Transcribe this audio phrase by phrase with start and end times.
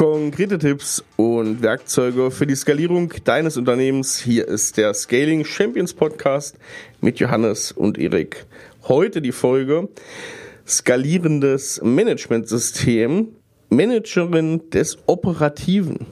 [0.00, 4.18] Konkrete Tipps und Werkzeuge für die Skalierung deines Unternehmens.
[4.18, 6.56] Hier ist der Scaling Champions Podcast
[7.02, 8.46] mit Johannes und Erik.
[8.88, 9.90] Heute die Folge
[10.66, 13.28] Skalierendes Managementsystem,
[13.68, 16.06] Managerin des Operativen.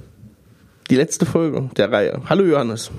[0.91, 2.20] Die letzte Folge der Reihe.
[2.29, 2.91] Hallo Johannes.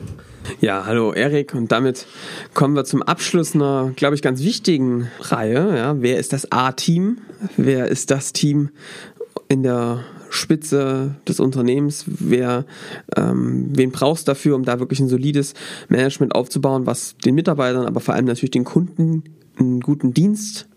[0.59, 2.07] Ja, hallo Erik und damit
[2.55, 5.71] kommen wir zum Abschluss einer, glaube ich, ganz wichtigen Reihe.
[5.77, 7.19] Ja, wer ist das A-Team?
[7.57, 8.71] Wer ist das Team
[9.49, 12.05] in der Spitze des Unternehmens?
[12.07, 12.65] Wer,
[13.15, 15.53] ähm, wen brauchst du dafür, um da wirklich ein solides
[15.89, 19.23] Management aufzubauen, was den Mitarbeitern, aber vor allem natürlich den Kunden
[19.57, 20.67] einen guten Dienst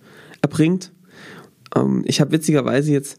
[0.40, 0.92] erbringt?
[1.76, 3.18] Ähm, ich habe witzigerweise jetzt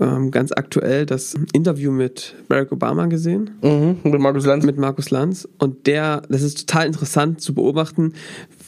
[0.00, 3.50] ähm, ganz aktuell das Interview mit Barack Obama gesehen.
[3.62, 4.64] Mhm, mit Markus Lanz.
[4.64, 5.48] Mit Markus Lanz.
[5.58, 8.12] Und der, das ist total interessant zu beobachten,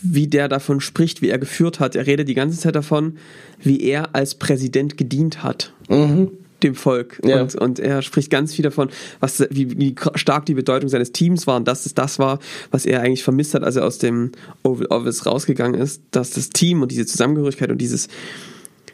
[0.03, 1.97] wie der davon spricht, wie er geführt hat.
[1.97, 3.17] Er redet die ganze Zeit davon,
[3.61, 5.73] wie er als Präsident gedient hat.
[5.89, 6.31] Mhm
[6.67, 7.21] dem Volk.
[7.25, 7.41] Ja.
[7.41, 11.47] Und, und er spricht ganz viel davon, was, wie, wie stark die Bedeutung seines Teams
[11.47, 12.39] war und dass es das war,
[12.71, 16.51] was er eigentlich vermisst hat, als er aus dem Oval Office rausgegangen ist, dass das
[16.51, 18.09] Team und diese Zusammengehörigkeit und dieses,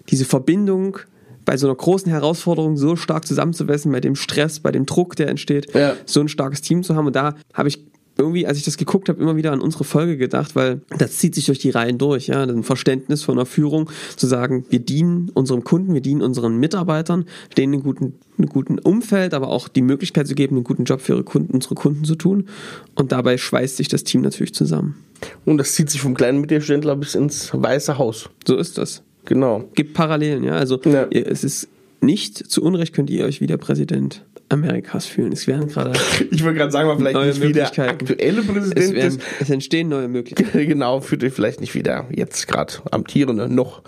[0.08, 0.98] diese Verbindung
[1.44, 5.28] bei so einer großen Herausforderung so stark zusammenzuwessen, bei dem Stress, bei dem Druck, der
[5.28, 5.94] entsteht, ja.
[6.06, 7.06] so ein starkes Team zu haben.
[7.06, 7.84] Und da habe ich
[8.22, 11.34] irgendwie, als ich das geguckt habe, immer wieder an unsere Folge gedacht, weil das zieht
[11.34, 15.30] sich durch die Reihen durch, ja, ein Verständnis von der Führung, zu sagen, wir dienen
[15.34, 19.82] unserem Kunden, wir dienen unseren Mitarbeitern, denen einen guten, einen guten Umfeld, aber auch die
[19.82, 22.48] Möglichkeit zu geben, einen guten Job für ihre Kunden, unsere Kunden zu tun.
[22.94, 24.96] Und dabei schweißt sich das Team natürlich zusammen.
[25.44, 28.28] Und das zieht sich vom kleinen Mittelständler bis ins Weiße Haus.
[28.46, 29.02] So ist das.
[29.24, 29.64] Genau.
[29.74, 30.54] Gibt Parallelen, ja.
[30.54, 31.06] Also ja.
[31.10, 31.68] es ist
[32.00, 35.32] nicht zu Unrecht könnt ihr euch wieder Präsident Amerikas fühlen.
[35.32, 35.92] Es werden gerade.
[36.30, 39.88] Ich wollte gerade sagen, mal vielleicht nicht wie der aktuelle Präsident es, werden, es entstehen
[39.88, 40.66] neue Möglichkeiten.
[40.66, 43.82] Genau, führt euch vielleicht nicht wieder jetzt gerade amtierende noch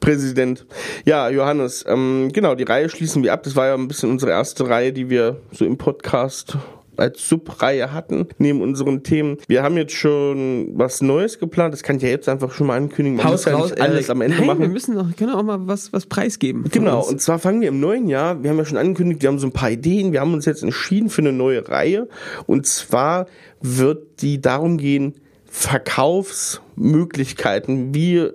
[0.00, 0.66] Präsident.
[1.04, 3.42] Ja, Johannes, ähm, genau, die Reihe schließen wir ab.
[3.42, 6.56] Das war ja ein bisschen unsere erste Reihe, die wir so im Podcast
[7.00, 9.38] als Subreihe hatten, neben unseren Themen.
[9.48, 12.76] Wir haben jetzt schon was Neues geplant, das kann ich ja jetzt einfach schon mal
[12.76, 13.16] ankündigen.
[13.16, 14.60] Man Haus, muss ja raus, nicht alles am Ende Nein, machen.
[14.60, 16.64] wir müssen doch, können auch mal was, was preisgeben.
[16.70, 19.38] Genau, und zwar fangen wir im neuen Jahr, wir haben ja schon angekündigt, wir haben
[19.38, 22.08] so ein paar Ideen, wir haben uns jetzt entschieden für eine neue Reihe
[22.46, 23.26] und zwar
[23.60, 25.14] wird die darum gehen,
[25.52, 27.92] Verkaufsmöglichkeiten.
[27.92, 28.30] Wie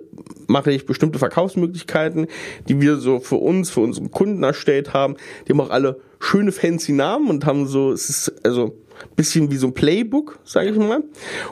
[0.46, 2.26] mache ich bestimmte Verkaufsmöglichkeiten,
[2.68, 5.16] die wir so für uns, für unsere Kunden erstellt haben.
[5.46, 8.76] Die haben auch alle schöne fancy Namen und haben so, es ist also
[9.14, 11.04] bisschen wie so ein Playbook, sage ich mal.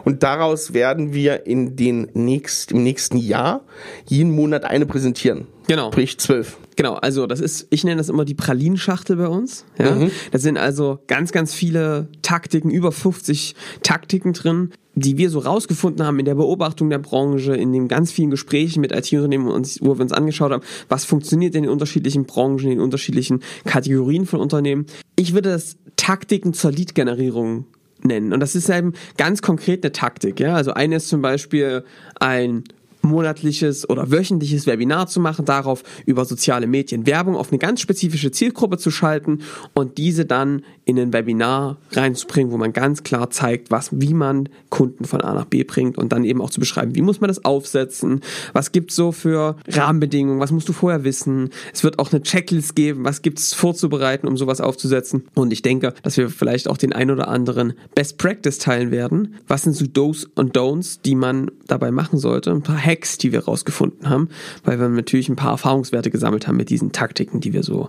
[0.05, 3.63] Und daraus werden wir in den nächst, im nächsten Jahr
[4.07, 5.47] jeden Monat eine präsentieren.
[5.67, 5.91] Genau.
[5.93, 6.59] Sprich zwölf.
[6.77, 9.65] Genau, also das ist, ich nenne das immer die Pralinschachtel bei uns.
[9.79, 9.93] Ja?
[9.93, 10.11] Mhm.
[10.33, 16.07] Da sind also ganz, ganz viele Taktiken, über 50 Taktiken drin, die wir so rausgefunden
[16.07, 20.01] haben in der Beobachtung der Branche, in den ganz vielen Gesprächen mit IT-Unternehmen, wo wir
[20.01, 24.87] uns angeschaut haben, was funktioniert in den unterschiedlichen Branchen, in den unterschiedlichen Kategorien von Unternehmen.
[25.17, 27.67] Ich würde das Taktiken zur Lead-Generierung
[28.03, 28.33] nennen.
[28.33, 30.41] Und das ist eben ganz konkret eine Taktik.
[30.41, 30.55] Ja?
[30.55, 31.85] Also eine ist zum Beispiel
[32.21, 32.65] ein
[33.05, 38.31] monatliches oder wöchentliches Webinar zu machen, darauf über soziale Medien Werbung auf eine ganz spezifische
[38.31, 39.41] Zielgruppe zu schalten
[39.75, 44.49] und diese dann in ein Webinar reinzubringen, wo man ganz klar zeigt, was, wie man
[44.69, 47.29] Kunden von A nach B bringt und dann eben auch zu beschreiben, wie muss man
[47.29, 48.21] das aufsetzen,
[48.53, 51.51] was gibt's so für Rahmenbedingungen, was musst du vorher wissen.
[51.73, 55.25] Es wird auch eine Checklist geben, was gibt's vorzubereiten, um sowas aufzusetzen.
[55.35, 59.37] Und ich denke, dass wir vielleicht auch den ein oder anderen Best Practice teilen werden.
[59.49, 62.51] Was sind so Do's und Don'ts, die man dabei machen sollte?
[62.51, 64.29] Ein paar Hacks, die wir rausgefunden haben,
[64.65, 67.89] weil wir natürlich ein paar Erfahrungswerte gesammelt haben mit diesen Taktiken, die wir so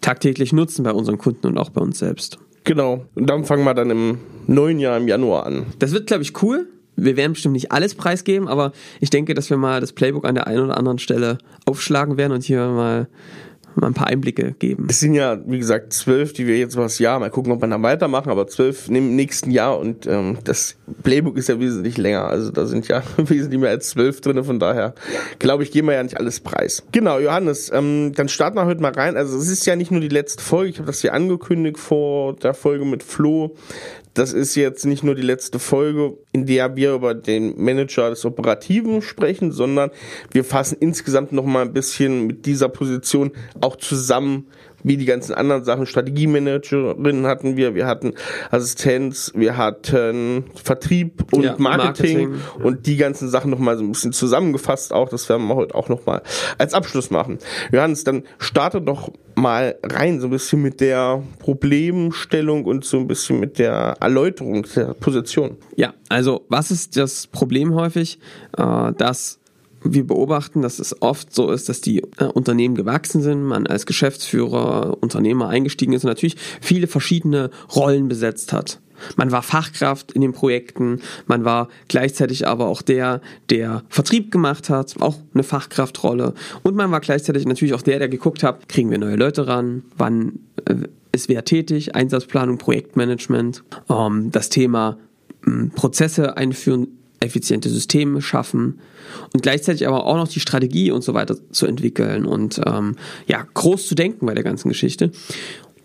[0.00, 2.38] tagtäglich nutzen bei unseren Kunden und auch bei uns selbst.
[2.64, 3.04] Genau.
[3.14, 5.66] Und dann fangen wir dann im neuen Jahr im Januar an.
[5.78, 6.68] Das wird, glaube ich, cool.
[6.96, 10.36] Wir werden bestimmt nicht alles preisgeben, aber ich denke, dass wir mal das Playbook an
[10.36, 13.08] der einen oder anderen Stelle aufschlagen werden und hier mal
[13.76, 14.86] mal ein paar Einblicke geben.
[14.88, 17.68] Es sind ja, wie gesagt, zwölf, die wir jetzt was Jahr, mal gucken, ob wir
[17.68, 22.26] dann weitermachen, aber zwölf im nächsten Jahr und ähm, das Playbook ist ja wesentlich länger.
[22.26, 24.94] Also da sind ja wesentlich mehr als zwölf drin, von daher
[25.38, 26.82] glaube ich, gehen wir ja nicht alles preis.
[26.92, 29.16] Genau, Johannes, ähm, dann starten wir heute mal rein.
[29.16, 32.34] Also es ist ja nicht nur die letzte Folge, ich habe das hier angekündigt vor
[32.36, 33.54] der Folge mit Flo,
[34.14, 38.24] das ist jetzt nicht nur die letzte Folge, in der wir über den Manager des
[38.24, 39.90] Operativen sprechen, sondern
[40.30, 44.46] wir fassen insgesamt noch mal ein bisschen mit dieser Position auch zusammen,
[44.84, 45.86] wie die ganzen anderen Sachen.
[45.86, 48.14] Strategiemanagerin hatten wir, wir hatten
[48.50, 53.90] Assistenz, wir hatten Vertrieb und ja, Marketing, Marketing, und die ganzen Sachen nochmal so ein
[53.90, 55.08] bisschen zusammengefasst auch.
[55.08, 56.22] Das werden wir heute auch nochmal
[56.58, 57.38] als Abschluss machen.
[57.72, 63.08] Johannes, dann starte doch mal rein, so ein bisschen mit der Problemstellung und so ein
[63.08, 65.56] bisschen mit der Erläuterung der Position.
[65.76, 68.18] Ja, also was ist das Problem häufig?
[68.56, 69.40] Äh, dass
[69.84, 73.86] wir beobachten, dass es oft so ist, dass die äh, Unternehmen gewachsen sind, man als
[73.86, 78.80] Geschäftsführer, Unternehmer eingestiegen ist und natürlich viele verschiedene Rollen besetzt hat.
[79.16, 83.20] Man war Fachkraft in den Projekten, man war gleichzeitig aber auch der,
[83.50, 86.34] der Vertrieb gemacht hat, auch eine Fachkraftrolle.
[86.62, 89.82] Und man war gleichzeitig natürlich auch der, der geguckt hat, kriegen wir neue Leute ran,
[89.96, 90.74] wann äh,
[91.12, 94.98] ist wer tätig, Einsatzplanung, Projektmanagement, ähm, das Thema
[95.46, 96.88] ähm, Prozesse einführen,
[97.24, 98.80] effiziente Systeme schaffen
[99.32, 103.46] und gleichzeitig aber auch noch die Strategie und so weiter zu entwickeln und ähm, ja,
[103.54, 105.10] groß zu denken bei der ganzen Geschichte.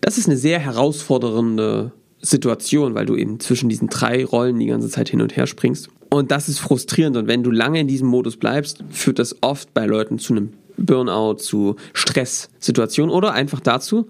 [0.00, 1.92] Das ist eine sehr herausfordernde
[2.22, 5.88] Situation, weil du eben zwischen diesen drei Rollen die ganze Zeit hin und her springst.
[6.10, 7.16] Und das ist frustrierend.
[7.16, 10.52] Und wenn du lange in diesem Modus bleibst, führt das oft bei Leuten zu einem
[10.76, 14.08] Burnout, zu Stresssituationen oder einfach dazu,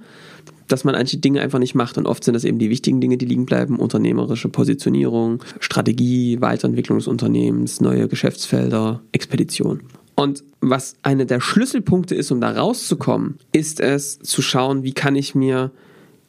[0.73, 1.99] dass man manche Dinge einfach nicht macht.
[1.99, 3.79] Und oft sind das eben die wichtigen Dinge, die liegen bleiben.
[3.79, 9.81] Unternehmerische Positionierung, Strategie, Weiterentwicklung des Unternehmens, neue Geschäftsfelder, Expedition.
[10.15, 15.17] Und was einer der Schlüsselpunkte ist, um da rauszukommen, ist es zu schauen, wie kann
[15.17, 15.71] ich mir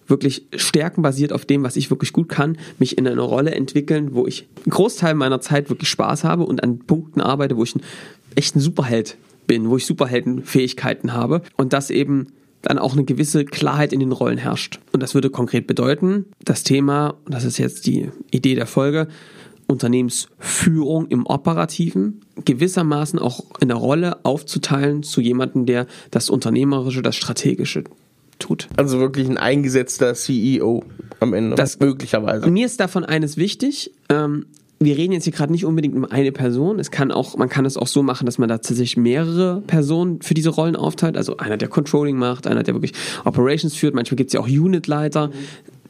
[0.08, 4.28] wirklich stärkenbasiert auf dem, was ich wirklich gut kann, mich in eine Rolle entwickeln, wo
[4.28, 7.82] ich einen Großteil meiner Zeit wirklich Spaß habe und an Punkten arbeite, wo ich ein
[8.36, 9.18] echt ein Superheld
[9.48, 12.28] bin, wo ich Superheldenfähigkeiten habe und das eben
[12.62, 14.80] dann auch eine gewisse Klarheit in den Rollen herrscht.
[14.92, 19.08] Und das würde konkret bedeuten, das Thema, das ist jetzt die Idee der Folge,
[19.68, 27.16] Unternehmensführung im Operativen gewissermaßen auch in der Rolle aufzuteilen zu jemandem, der das Unternehmerische, das
[27.16, 27.86] Strategische
[28.38, 28.68] tut.
[28.76, 30.84] Also wirklich ein eingesetzter CEO
[31.20, 31.56] am Ende.
[31.56, 32.50] Das möglicherweise.
[32.50, 33.92] Mir ist davon eines wichtig.
[34.10, 34.46] Ähm,
[34.86, 36.80] wir reden jetzt hier gerade nicht unbedingt um eine Person.
[36.80, 40.22] Es kann auch, man kann es auch so machen, dass man da tatsächlich mehrere Personen
[40.22, 41.18] für diese Rollen aufteilt.
[41.18, 42.94] Also einer, der Controlling macht, einer, der wirklich
[43.24, 43.94] Operations führt.
[43.94, 45.30] Manchmal gibt es ja auch Unitleiter.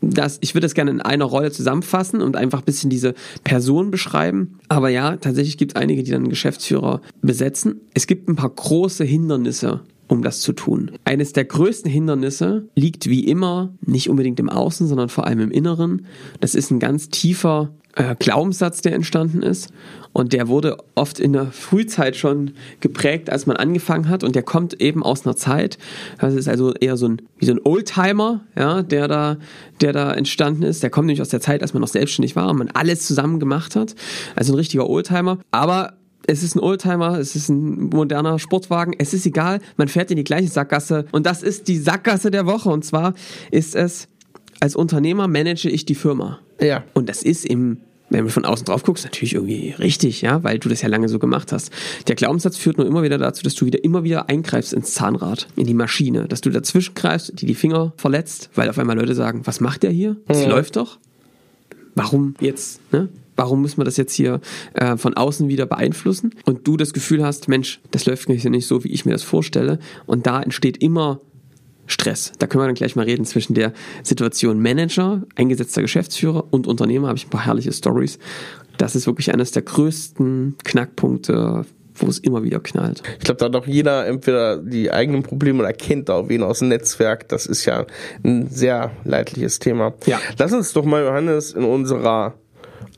[0.01, 3.91] Das, ich würde das gerne in einer Rolle zusammenfassen und einfach ein bisschen diese Person
[3.91, 4.57] beschreiben.
[4.67, 7.81] Aber ja, tatsächlich gibt es einige, die dann Geschäftsführer besetzen.
[7.93, 10.91] Es gibt ein paar große Hindernisse, um das zu tun.
[11.05, 15.51] Eines der größten Hindernisse liegt wie immer nicht unbedingt im Außen, sondern vor allem im
[15.51, 16.07] Inneren.
[16.39, 19.71] Das ist ein ganz tiefer äh, Glaubenssatz, der entstanden ist.
[20.13, 22.51] Und der wurde oft in der Frühzeit schon
[22.81, 24.23] geprägt, als man angefangen hat.
[24.23, 25.77] Und der kommt eben aus einer Zeit.
[26.19, 29.37] Das ist also eher so ein, wie so ein Oldtimer, ja, der da,
[29.79, 30.83] der da entstanden ist.
[30.83, 33.39] Der kommt nämlich aus der Zeit, als man noch selbstständig war und man alles zusammen
[33.39, 33.95] gemacht hat.
[34.35, 35.37] Also ein richtiger Oldtimer.
[35.51, 35.93] Aber
[36.27, 40.17] es ist ein Oldtimer, es ist ein moderner Sportwagen, es ist egal, man fährt in
[40.17, 43.15] die gleiche Sackgasse und das ist die Sackgasse der Woche und zwar
[43.49, 44.07] ist es,
[44.61, 46.39] als Unternehmer manage ich die Firma.
[46.61, 46.83] Ja.
[46.93, 47.77] Und das ist im
[48.11, 51.07] wenn du von außen drauf guckst, natürlich irgendwie richtig, ja, weil du das ja lange
[51.07, 51.71] so gemacht hast.
[52.07, 55.47] Der Glaubenssatz führt nur immer wieder dazu, dass du wieder immer wieder eingreifst ins Zahnrad,
[55.55, 59.15] in die Maschine, dass du dazwischen greifst, die die Finger verletzt, weil auf einmal Leute
[59.15, 60.17] sagen, was macht der hier?
[60.27, 60.49] Das ja.
[60.49, 60.99] läuft doch.
[61.95, 63.07] Warum jetzt, ne?
[63.37, 64.41] Warum müssen wir das jetzt hier
[64.73, 66.35] äh, von außen wieder beeinflussen?
[66.45, 69.79] Und du das Gefühl hast, Mensch, das läuft nicht so, wie ich mir das vorstelle.
[70.05, 71.21] Und da entsteht immer
[71.91, 72.31] Stress.
[72.39, 73.73] Da können wir dann gleich mal reden zwischen der
[74.03, 77.07] Situation Manager, eingesetzter Geschäftsführer und Unternehmer.
[77.07, 78.19] Habe ich ein paar herrliche Stories.
[78.77, 81.65] Das ist wirklich eines der größten Knackpunkte
[81.95, 83.03] wo es immer wieder knallt.
[83.19, 86.59] Ich glaube, da hat auch jeder entweder die eigenen Probleme oder kennt auch wen aus
[86.59, 87.29] dem Netzwerk.
[87.29, 87.85] Das ist ja
[88.23, 89.93] ein sehr leidliches Thema.
[90.05, 90.19] Ja.
[90.37, 92.33] Lass uns doch mal, Johannes, in unserer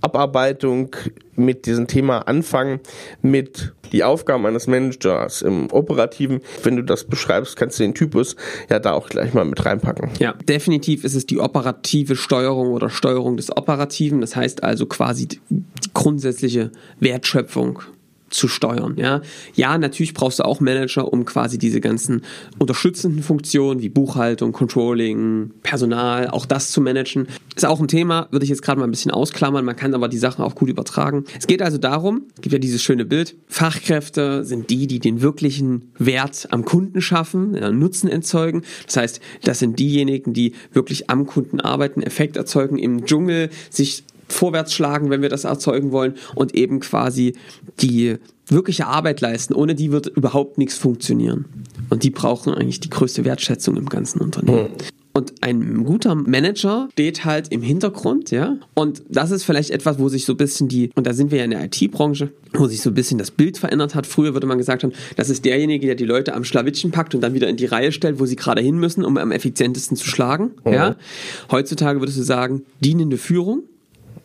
[0.02, 0.96] Abarbeitung
[1.36, 2.80] mit diesem Thema anfangen,
[3.22, 6.42] mit die Aufgaben eines Managers im Operativen.
[6.64, 8.36] Wenn du das beschreibst, kannst du den Typus
[8.70, 10.10] ja da auch gleich mal mit reinpacken.
[10.20, 14.22] Ja, definitiv ist es die operative Steuerung oder Steuerung des Operativen.
[14.22, 15.40] Das heißt also quasi die
[15.94, 17.80] grundsätzliche Wertschöpfung
[18.34, 18.96] zu steuern.
[18.98, 19.22] Ja,
[19.56, 22.22] ja, natürlich brauchst du auch Manager, um quasi diese ganzen
[22.58, 27.28] unterstützenden Funktionen wie Buchhaltung, Controlling, Personal, auch das zu managen.
[27.56, 29.64] Ist auch ein Thema, würde ich jetzt gerade mal ein bisschen ausklammern.
[29.64, 31.26] Man kann aber die Sachen auch gut übertragen.
[31.38, 35.22] Es geht also darum, es gibt ja dieses schöne Bild, Fachkräfte sind die, die den
[35.22, 38.64] wirklichen Wert am Kunden schaffen, ja, Nutzen erzeugen.
[38.86, 44.04] Das heißt, das sind diejenigen, die wirklich am Kunden arbeiten, Effekt erzeugen, im Dschungel sich
[44.28, 47.36] vorwärts schlagen, wenn wir das erzeugen wollen und eben quasi
[47.80, 49.54] die wirkliche Arbeit leisten.
[49.54, 51.46] Ohne die wird überhaupt nichts funktionieren.
[51.90, 54.70] Und die brauchen eigentlich die größte Wertschätzung im ganzen Unternehmen.
[54.70, 55.04] Mhm.
[55.16, 58.58] Und ein guter Manager steht halt im Hintergrund, ja.
[58.74, 61.38] Und das ist vielleicht etwas, wo sich so ein bisschen die, und da sind wir
[61.38, 64.08] ja in der IT-Branche, wo sich so ein bisschen das Bild verändert hat.
[64.08, 67.22] Früher würde man gesagt haben, das ist derjenige, der die Leute am Schlawittchen packt und
[67.22, 70.08] dann wieder in die Reihe stellt, wo sie gerade hin müssen, um am effizientesten zu
[70.08, 70.74] schlagen, mhm.
[70.74, 70.96] ja.
[71.52, 73.62] Heutzutage würdest du sagen, dienende Führung,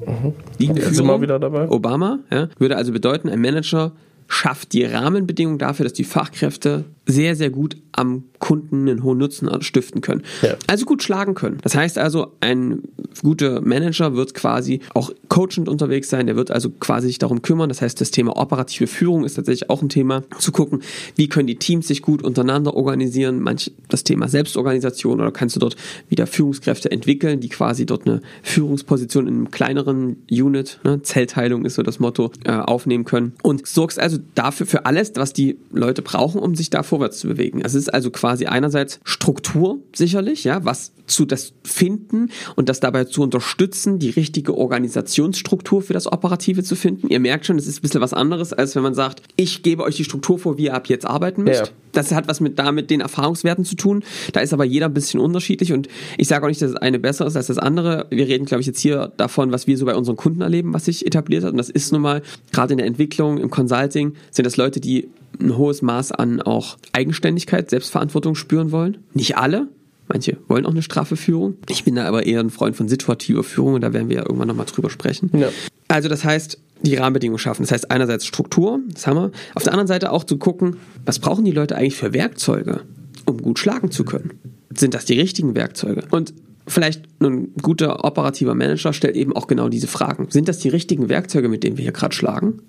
[0.01, 0.35] Mhm.
[0.59, 1.69] Die sind wir wieder dabei.
[1.69, 3.93] Obama, ja, würde also bedeuten, ein Manager
[4.29, 9.51] schafft die Rahmenbedingungen dafür, dass die Fachkräfte sehr, sehr gut am Kunden einen hohen Nutzen
[9.63, 10.23] stiften können.
[10.43, 10.55] Ja.
[10.69, 11.59] Also gut schlagen können.
[11.63, 12.83] Das heißt also, ein
[13.23, 17.69] guter Manager wird quasi auch coachend unterwegs sein, der wird also quasi sich darum kümmern.
[17.69, 20.83] Das heißt, das Thema operative Führung ist tatsächlich auch ein Thema, zu gucken,
[21.17, 23.41] wie können die Teams sich gut untereinander organisieren.
[23.41, 25.77] Manch das Thema Selbstorganisation oder kannst du dort
[26.09, 31.75] wieder Führungskräfte entwickeln, die quasi dort eine Führungsposition in einem kleineren Unit, ne, Zellteilung ist
[31.75, 33.33] so das Motto, äh, aufnehmen können.
[33.43, 37.29] Und sorgst also dafür für alles, was die Leute brauchen, um sich da vorwärts zu
[37.29, 37.61] bewegen.
[37.65, 43.05] Es ist also quasi einerseits Struktur sicherlich, ja, was zu das Finden und das dabei
[43.05, 47.09] zu unterstützen, die richtige Organisationsstruktur für das Operative zu finden.
[47.09, 49.83] Ihr merkt schon, es ist ein bisschen was anderes, als wenn man sagt, ich gebe
[49.83, 51.61] euch die Struktur vor, wie ihr ab jetzt arbeiten müsst.
[51.61, 51.73] Ja.
[51.93, 54.05] Das hat was mit damit den Erfahrungswerten zu tun.
[54.33, 55.89] Da ist aber jeder ein bisschen unterschiedlich und
[56.19, 58.07] ich sage auch nicht, dass das eine besser ist als das andere.
[58.11, 60.85] Wir reden, glaube ich, jetzt hier davon, was wir so bei unseren Kunden erleben, was
[60.85, 61.53] sich etabliert hat.
[61.53, 65.09] Und das ist nun mal, gerade in der Entwicklung, im Consulting, sind das Leute, die
[65.41, 68.99] ein hohes Maß an auch Eigenständigkeit, Selbstverantwortung spüren wollen.
[69.15, 69.69] Nicht alle,
[70.09, 71.57] Manche wollen auch eine straffe Führung.
[71.69, 74.23] Ich bin da aber eher ein Freund von situativer Führung und da werden wir ja
[74.23, 75.31] irgendwann nochmal drüber sprechen.
[75.35, 75.51] Ja.
[75.89, 77.63] Also das heißt, die Rahmenbedingungen schaffen.
[77.63, 79.31] Das heißt einerseits Struktur, das haben wir.
[79.55, 82.83] Auf der anderen Seite auch zu gucken, was brauchen die Leute eigentlich für Werkzeuge,
[83.27, 84.33] um gut schlagen zu können?
[84.75, 86.05] Sind das die richtigen Werkzeuge?
[86.11, 86.33] Und
[86.67, 90.29] vielleicht ein guter operativer Manager stellt eben auch genau diese Fragen.
[90.31, 92.63] Sind das die richtigen Werkzeuge, mit denen wir hier gerade schlagen?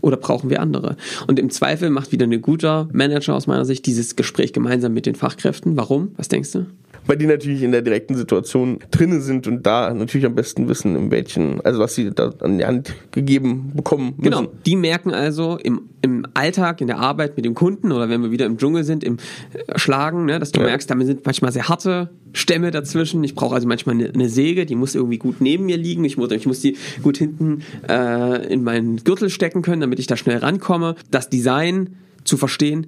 [0.00, 0.96] Oder brauchen wir andere?
[1.26, 5.06] Und im Zweifel macht wieder ein guter Manager aus meiner Sicht dieses Gespräch gemeinsam mit
[5.06, 5.76] den Fachkräften.
[5.76, 6.12] Warum?
[6.16, 6.66] Was denkst du?
[7.06, 10.96] Weil die natürlich in der direkten Situation drinnen sind und da natürlich am besten wissen,
[10.96, 14.22] in welchen, also was sie da an die Hand gegeben bekommen müssen.
[14.22, 18.22] Genau, die merken also im, im Alltag, in der Arbeit mit dem Kunden oder wenn
[18.22, 19.16] wir wieder im Dschungel sind, im
[19.52, 20.66] äh, Schlagen, ne, dass du ja.
[20.66, 23.24] merkst, damit sind manchmal sehr harte Stämme dazwischen.
[23.24, 26.04] Ich brauche also manchmal eine, eine, Säge, die muss irgendwie gut neben mir liegen.
[26.04, 30.06] Ich muss, ich muss die gut hinten äh, in meinen Gürtel stecken können, damit ich
[30.06, 30.94] da schnell rankomme.
[31.10, 32.86] Das Design zu verstehen,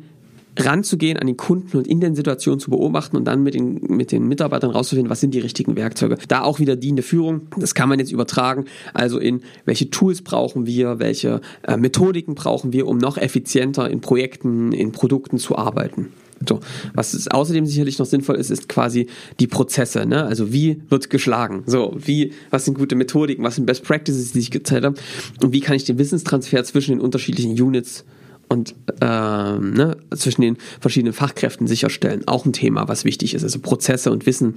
[0.58, 4.12] ranzugehen an den Kunden und in den Situationen zu beobachten und dann mit den, mit
[4.12, 6.18] den Mitarbeitern rauszufinden, was sind die richtigen Werkzeuge.
[6.28, 7.48] Da auch wieder dienende Führung.
[7.56, 8.66] Das kann man jetzt übertragen.
[8.92, 14.00] Also in welche Tools brauchen wir, welche äh, Methodiken brauchen wir, um noch effizienter in
[14.00, 16.08] Projekten, in Produkten zu arbeiten.
[16.48, 16.60] So,
[16.94, 19.06] was außerdem sicherlich noch sinnvoll ist, ist quasi
[19.38, 20.06] die Prozesse.
[20.06, 20.24] Ne?
[20.24, 21.62] Also wie wird geschlagen?
[21.66, 23.44] So, wie, was sind gute Methodiken?
[23.44, 24.96] Was sind Best Practices, die ich gezeigt habe?
[25.40, 28.04] Und wie kann ich den Wissenstransfer zwischen den unterschiedlichen Units
[28.52, 32.22] und ähm, ne, zwischen den verschiedenen Fachkräften sicherstellen.
[32.26, 33.42] Auch ein Thema, was wichtig ist.
[33.42, 34.56] Also Prozesse und Wissen,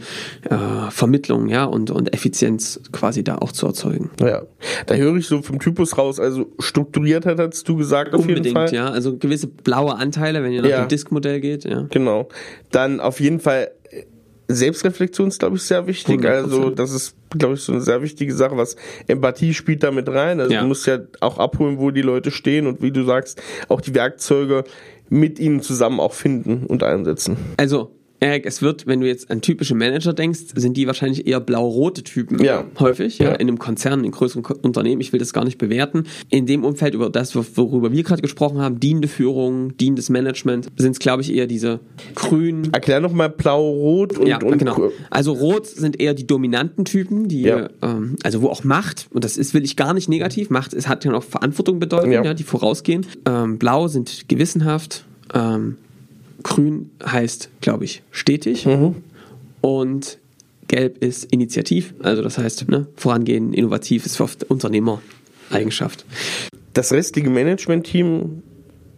[0.49, 4.11] äh, Vermittlung, ja, und, und Effizienz quasi da auch zu erzeugen.
[4.19, 4.43] Ja,
[4.85, 8.45] da höre ich so vom Typus raus, also strukturiert hat, hast du gesagt, auf Unbedingt,
[8.45, 8.73] jeden Fall.
[8.73, 8.89] ja.
[8.89, 10.83] Also gewisse blaue Anteile, wenn ihr nach ja.
[10.83, 11.87] dem Disk-Modell geht, ja.
[11.89, 12.27] Genau.
[12.71, 13.71] Dann auf jeden Fall
[14.47, 16.21] Selbstreflexion ist, glaube ich, sehr wichtig.
[16.21, 16.27] 100%.
[16.27, 18.75] Also, das ist, glaube ich, so eine sehr wichtige Sache, was
[19.07, 20.39] Empathie spielt da mit rein.
[20.39, 20.61] Also, ja.
[20.61, 23.95] du musst ja auch abholen, wo die Leute stehen und wie du sagst, auch die
[23.95, 24.63] Werkzeuge
[25.09, 27.37] mit ihnen zusammen auch finden und einsetzen.
[27.57, 27.91] Also,
[28.25, 32.43] es wird, wenn du jetzt an typische Manager denkst, sind die wahrscheinlich eher blau-rote Typen
[32.43, 32.65] ja.
[32.79, 35.01] häufig, ja, ja, in einem Konzern, in größeren Unternehmen.
[35.01, 36.03] Ich will das gar nicht bewerten.
[36.29, 40.91] In dem Umfeld über das, worüber wir gerade gesprochen haben, dienende Führung, dienendes Management, sind
[40.91, 41.79] es, glaube ich, eher diese
[42.15, 42.73] grünen.
[42.73, 44.91] Erklär nochmal blau-rot und, ja, und genau.
[45.09, 47.69] Also rot sind eher die dominanten Typen, die, ja.
[47.81, 50.87] ähm, also wo auch Macht, und das ist, will ich gar nicht negativ, Macht es
[50.87, 52.33] hat ja noch Verantwortung bedeutet, ja.
[52.33, 53.05] die vorausgehen.
[53.25, 55.77] Ähm, blau sind gewissenhaft, ähm,
[56.45, 58.67] Grün heißt, glaube ich, stetig.
[58.67, 58.97] Mhm.
[59.61, 60.19] Und
[60.67, 66.05] Gelb ist Initiativ, also das heißt, ne, vorangehen, innovativ ist oft Unternehmer-Eigenschaft.
[66.73, 68.43] Das restliche Management-Team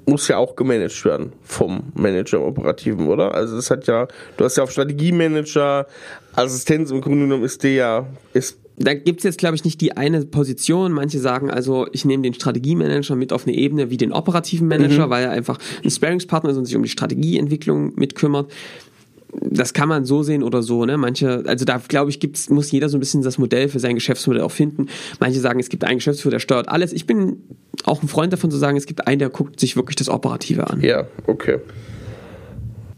[0.06, 3.34] muss ja auch gemanagt werden vom Manager im Operativen, oder?
[3.34, 5.88] Also das hat ja, du hast ja auf Strategiemanager,
[6.36, 9.98] Assistenz im Grunde genommen ist der ja, ist da gibt's jetzt, glaube ich, nicht die
[9.98, 10.92] eine Position.
[10.92, 15.08] Manche sagen also, ich nehme den Strategiemanager mit auf eine Ebene wie den operativen Manager,
[15.08, 15.10] mhm.
[15.10, 18.52] weil er einfach ein Sparingspartner ist und sich um die Strategieentwicklung mitkümmert.
[19.42, 20.98] Das kann man so sehen oder so, ne?
[20.98, 23.96] Manche, also da glaube ich, gibt's, muss jeder so ein bisschen das Modell für sein
[23.96, 24.88] Geschäftsmodell auch finden.
[25.20, 26.94] Manche sagen, es gibt einen Geschäftsführer, der steuert alles.
[26.94, 27.38] Ich bin
[27.84, 30.70] auch ein Freund davon zu sagen, es gibt einen, der guckt sich wirklich das Operative
[30.70, 30.82] an.
[30.82, 31.58] Ja, okay.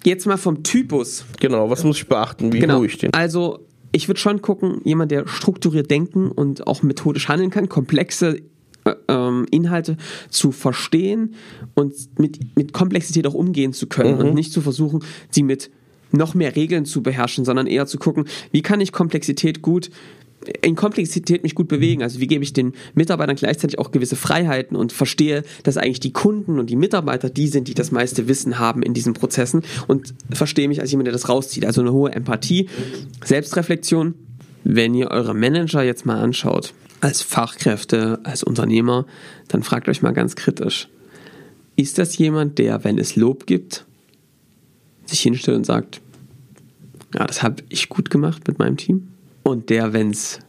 [0.03, 1.25] Jetzt mal vom Typus.
[1.39, 2.53] Genau, was muss ich beachten?
[2.53, 2.83] Wie genau.
[2.83, 3.13] ich den?
[3.13, 8.41] Also ich würde schon gucken, jemand, der strukturiert denken und auch methodisch handeln kann, komplexe
[8.85, 9.97] äh, ähm, Inhalte
[10.29, 11.35] zu verstehen
[11.75, 14.19] und mit, mit Komplexität auch umgehen zu können mhm.
[14.19, 15.71] und nicht zu versuchen, sie mit
[16.11, 19.91] noch mehr Regeln zu beherrschen, sondern eher zu gucken, wie kann ich Komplexität gut
[20.61, 22.03] in Komplexität mich gut bewegen.
[22.03, 26.13] Also wie gebe ich den Mitarbeitern gleichzeitig auch gewisse Freiheiten und verstehe, dass eigentlich die
[26.13, 30.13] Kunden und die Mitarbeiter die sind, die das meiste Wissen haben in diesen Prozessen und
[30.31, 31.65] verstehe mich als jemand, der das rauszieht.
[31.65, 32.69] Also eine hohe Empathie,
[33.23, 34.15] Selbstreflexion.
[34.63, 39.05] Wenn ihr eure Manager jetzt mal anschaut, als Fachkräfte, als Unternehmer,
[39.47, 40.89] dann fragt euch mal ganz kritisch,
[41.75, 43.85] ist das jemand, der, wenn es Lob gibt,
[45.05, 46.01] sich hinstellt und sagt,
[47.15, 49.07] ja, das habe ich gut gemacht mit meinem Team.
[49.43, 50.39] Und der, wenn es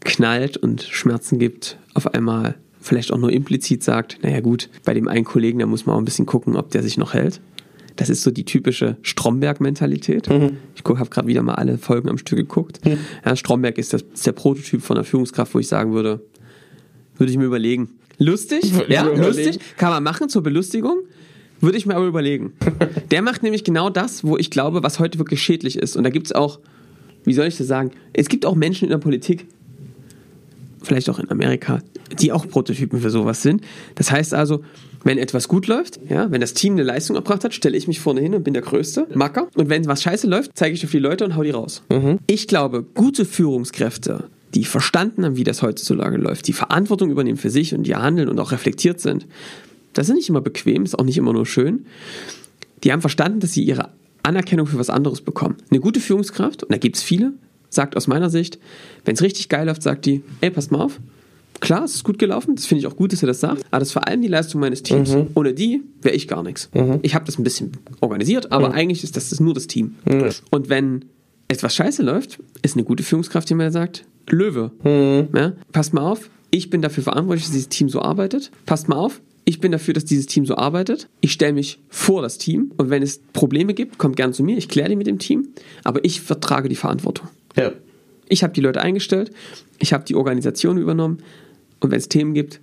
[0.00, 5.08] knallt und Schmerzen gibt, auf einmal vielleicht auch nur implizit sagt, naja gut, bei dem
[5.08, 7.40] einen Kollegen, da muss man auch ein bisschen gucken, ob der sich noch hält.
[7.96, 10.28] Das ist so die typische Stromberg-Mentalität.
[10.28, 10.58] Mhm.
[10.74, 12.84] Ich habe gerade wieder mal alle Folgen am Stück geguckt.
[12.84, 12.98] Mhm.
[13.24, 16.20] Ja, Stromberg ist, das, ist der Prototyp von einer Führungskraft, wo ich sagen würde,
[17.16, 17.90] würde ich mir überlegen.
[18.18, 20.98] Lustig, ja, lustig, kann man machen zur Belustigung.
[21.60, 22.52] Würde ich mir aber überlegen.
[23.10, 25.96] Der macht nämlich genau das, wo ich glaube, was heute wirklich schädlich ist.
[25.96, 26.58] Und da gibt es auch,
[27.24, 27.90] wie soll ich das sagen?
[28.12, 29.46] Es gibt auch Menschen in der Politik,
[30.82, 31.80] vielleicht auch in Amerika,
[32.18, 33.62] die auch Prototypen für sowas sind.
[33.94, 34.62] Das heißt also,
[35.02, 38.00] wenn etwas gut läuft, ja, wenn das Team eine Leistung erbracht hat, stelle ich mich
[38.00, 39.48] vorne hin und bin der Größte, Macker.
[39.54, 41.82] Und wenn was scheiße läuft, zeige ich auf die Leute und hau die raus.
[41.90, 42.18] Mhm.
[42.26, 47.50] Ich glaube, gute Führungskräfte, die verstanden haben, wie das heutzutage läuft, die Verantwortung übernehmen für
[47.50, 49.26] sich und die handeln und auch reflektiert sind,
[49.92, 51.86] das ist nicht immer bequem, ist auch nicht immer nur schön.
[52.82, 53.90] Die haben verstanden, dass sie ihre
[54.24, 55.56] Anerkennung für was anderes bekommen.
[55.70, 57.32] Eine gute Führungskraft, und da gibt es viele,
[57.70, 58.58] sagt aus meiner Sicht,
[59.04, 61.00] wenn es richtig geil läuft, sagt die, ey, passt mal auf,
[61.60, 63.80] klar, es ist gut gelaufen, das finde ich auch gut, dass er das sagt, aber
[63.80, 65.14] das ist vor allem die Leistung meines Teams.
[65.14, 65.28] Mhm.
[65.34, 66.70] Ohne die wäre ich gar nichts.
[66.74, 67.00] Mhm.
[67.02, 68.74] Ich habe das ein bisschen organisiert, aber mhm.
[68.74, 69.96] eigentlich ist das, das nur das Team.
[70.04, 70.30] Mhm.
[70.50, 71.04] Und wenn
[71.48, 75.28] etwas scheiße läuft, ist eine gute Führungskraft, die mir sagt, Löwe, mhm.
[75.36, 78.50] ja, passt mal auf, ich bin dafür verantwortlich, dass dieses Team so arbeitet.
[78.64, 81.08] Passt mal auf, ich bin dafür, dass dieses Team so arbeitet.
[81.20, 84.56] Ich stelle mich vor das Team und wenn es Probleme gibt, kommt gern zu mir.
[84.56, 85.48] Ich kläre die mit dem Team,
[85.82, 87.28] aber ich vertrage die Verantwortung.
[87.56, 87.72] Ja.
[88.28, 89.30] Ich habe die Leute eingestellt,
[89.78, 91.18] ich habe die Organisation übernommen
[91.80, 92.60] und wenn es Themen gibt,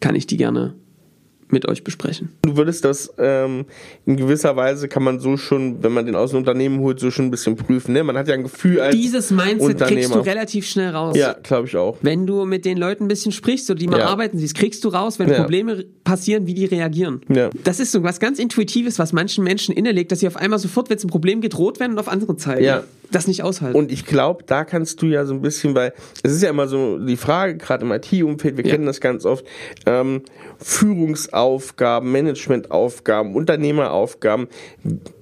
[0.00, 0.74] kann ich die gerne
[1.52, 2.30] mit euch besprechen.
[2.42, 3.66] Du würdest das ähm,
[4.06, 7.10] in gewisser Weise kann man so schon, wenn man den aus dem Unternehmen holt, so
[7.10, 7.92] schon ein bisschen prüfen.
[7.92, 8.02] Ne?
[8.02, 11.16] Man hat ja ein Gefühl als Dieses Mindset kriegst du relativ schnell raus.
[11.16, 11.98] Ja, glaube ich auch.
[12.02, 14.06] Wenn du mit den Leuten ein bisschen sprichst oder die mal ja.
[14.06, 15.40] arbeiten siehst, kriegst du raus, wenn ja.
[15.40, 17.20] Probleme passieren, wie die reagieren.
[17.28, 17.50] Ja.
[17.64, 20.90] Das ist so was ganz Intuitives, was manchen Menschen innerlegt, dass sie auf einmal sofort,
[20.90, 22.64] wenn es ein Problem geht, rot werden und auf andere zeigen.
[22.64, 22.84] Ja.
[23.12, 23.76] Das nicht aushalten.
[23.76, 25.92] Und ich glaube, da kannst du ja so ein bisschen, weil
[26.22, 29.44] es ist ja immer so die Frage, gerade im IT-Umfeld, wir kennen das ganz oft,
[29.86, 30.22] ähm,
[30.58, 34.48] Führungsaufgaben, Managementaufgaben, Unternehmeraufgaben.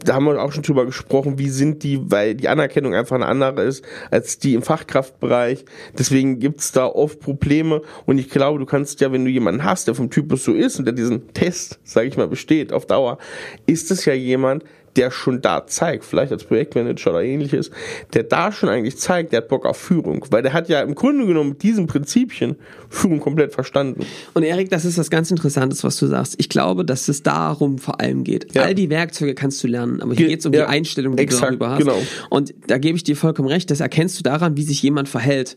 [0.05, 3.27] Da haben wir auch schon drüber gesprochen, wie sind die, weil die Anerkennung einfach eine
[3.27, 5.65] andere ist als die im Fachkraftbereich.
[5.99, 9.89] Deswegen gibt's da oft Probleme und ich glaube, du kannst ja, wenn du jemanden hast,
[9.89, 13.19] der vom Typus so ist und der diesen Test, sage ich mal, besteht auf Dauer,
[13.67, 14.65] ist es ja jemand,
[14.97, 17.71] der schon da zeigt, vielleicht als Projektmanager oder ähnliches,
[18.13, 20.95] der da schon eigentlich zeigt, der hat Bock auf Führung, weil der hat ja im
[20.95, 22.57] Grunde genommen mit diesen Prinzipien
[22.89, 24.05] Führung komplett verstanden.
[24.35, 26.35] Und Erik, das ist was ganz Interessantes, was du sagst.
[26.39, 28.55] Ich glaube, dass es darum vor allem geht.
[28.55, 28.63] Ja.
[28.63, 31.23] All die Werkzeuge kannst du lernen, aber hier geht es um ja, die Einstellung, die
[31.23, 31.79] exakt, du darüber hast.
[31.79, 32.03] Genau.
[32.31, 35.57] Und da gebe ich dir vollkommen recht, das erkennst du daran, wie sich jemand verhält.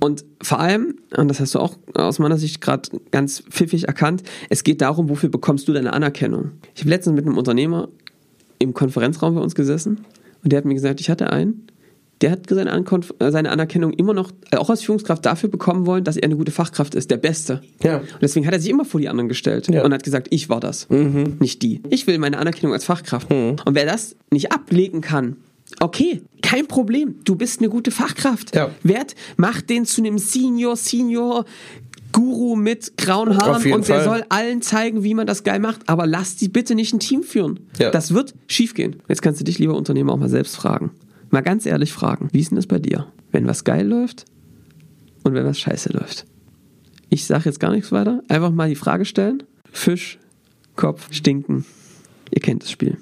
[0.00, 4.22] Und vor allem, und das hast du auch aus meiner Sicht gerade ganz pfiffig erkannt,
[4.48, 6.52] es geht darum, wofür bekommst du deine Anerkennung.
[6.74, 7.88] Ich habe letztens mit einem Unternehmer
[8.62, 10.04] im Konferenzraum bei uns gesessen
[10.42, 11.66] und der hat mir gesagt, ich hatte einen,
[12.22, 15.86] der hat seine, Ankonf äh, seine Anerkennung immer noch, äh, auch als Führungskraft, dafür bekommen
[15.86, 17.62] wollen, dass er eine gute Fachkraft ist, der Beste.
[17.82, 17.98] Ja.
[17.98, 19.84] Und deswegen hat er sich immer vor die anderen gestellt ja.
[19.84, 21.36] und hat gesagt, ich war das, mhm.
[21.40, 21.82] nicht die.
[21.90, 23.30] Ich will meine Anerkennung als Fachkraft.
[23.30, 23.56] Mhm.
[23.64, 25.36] Und wer das nicht ablegen kann,
[25.80, 27.16] okay, kein Problem.
[27.24, 28.54] Du bist eine gute Fachkraft.
[28.54, 28.70] Ja.
[28.82, 31.44] Wert, mach den zu einem Senior, Senior,
[32.12, 36.06] Guru mit grauen Haaren und der soll allen zeigen, wie man das geil macht, aber
[36.06, 37.60] lass die bitte nicht ein Team führen.
[37.78, 37.90] Ja.
[37.90, 38.96] Das wird schiefgehen.
[39.08, 40.90] Jetzt kannst du dich, lieber Unternehmer, auch mal selbst fragen.
[41.30, 43.06] Mal ganz ehrlich fragen, wie ist denn das bei dir?
[43.30, 44.26] Wenn was geil läuft
[45.24, 46.26] und wenn was scheiße läuft.
[47.08, 48.22] Ich sage jetzt gar nichts weiter.
[48.28, 49.42] Einfach mal die Frage stellen.
[49.70, 50.18] Fisch,
[50.76, 51.64] Kopf, Stinken.
[52.30, 52.98] Ihr kennt das Spiel.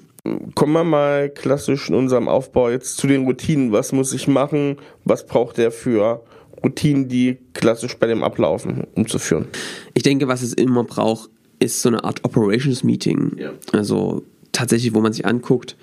[0.53, 3.71] Kommen wir mal klassisch in unserem Aufbau jetzt zu den Routinen.
[3.71, 4.77] Was muss ich machen?
[5.03, 6.23] Was braucht der für
[6.63, 9.47] Routinen, die klassisch bei dem ablaufen, umzuführen?
[9.93, 13.37] Ich denke, was es immer braucht, ist so eine Art Operations Meeting.
[13.37, 13.53] Ja.
[13.71, 15.75] Also tatsächlich, wo man sich anguckt,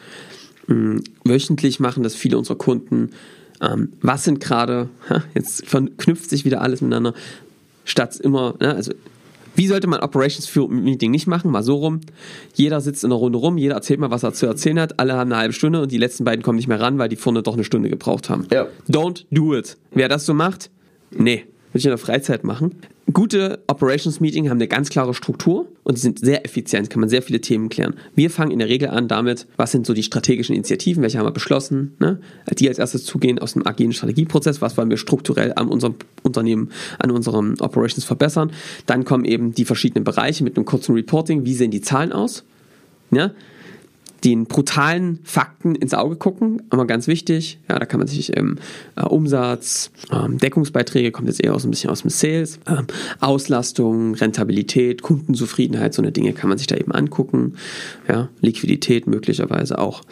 [0.67, 3.11] mh, hm, wöchentlich machen das viele unserer Kunden.
[3.61, 4.89] Ähm, was sind gerade,
[5.35, 7.15] jetzt verknüpft sich wieder alles miteinander,
[7.85, 8.93] statt immer, ne, also
[9.59, 11.51] wie sollte man Operations Meeting nicht machen?
[11.51, 12.01] Mal so rum.
[12.55, 15.01] Jeder sitzt in einer Runde rum, jeder erzählt mal, was er zu erzählen hat.
[15.01, 17.17] Alle haben eine halbe Stunde und die letzten beiden kommen nicht mehr ran, weil die
[17.17, 18.47] vorne doch eine Stunde gebraucht haben.
[18.53, 18.69] Ja.
[18.89, 19.77] Don't do it.
[19.91, 20.71] Wer das so macht,
[21.11, 21.45] nee,
[21.79, 22.75] will ich in der Freizeit machen.
[23.13, 27.09] Gute Operations Meeting haben eine ganz klare Struktur und die sind sehr effizient, kann man
[27.09, 27.95] sehr viele Themen klären.
[28.17, 31.27] Wir fangen in der Regel an damit, was sind so die strategischen Initiativen, welche haben
[31.27, 32.19] wir beschlossen, ne?
[32.59, 36.71] die als erstes zugehen aus dem agilen Strategieprozess, was wollen wir strukturell an unserem Unternehmen,
[36.99, 38.51] an unseren Operations verbessern.
[38.87, 42.45] Dann kommen eben die verschiedenen Bereiche mit einem kurzen Reporting, wie sehen die Zahlen aus.
[43.13, 43.31] Ja?
[44.25, 47.61] Den brutalen Fakten ins Auge gucken, immer ganz wichtig.
[47.69, 48.59] Ja, da kann man sich ähm,
[48.97, 52.87] äh, Umsatz, ähm, Deckungsbeiträge, kommt jetzt eher aus ein bisschen aus dem Sales, ähm,
[53.21, 57.55] Auslastung, Rentabilität, Kundenzufriedenheit, so eine Dinge kann man sich da eben angucken.
[58.09, 60.03] Ja, Liquidität möglicherweise auch.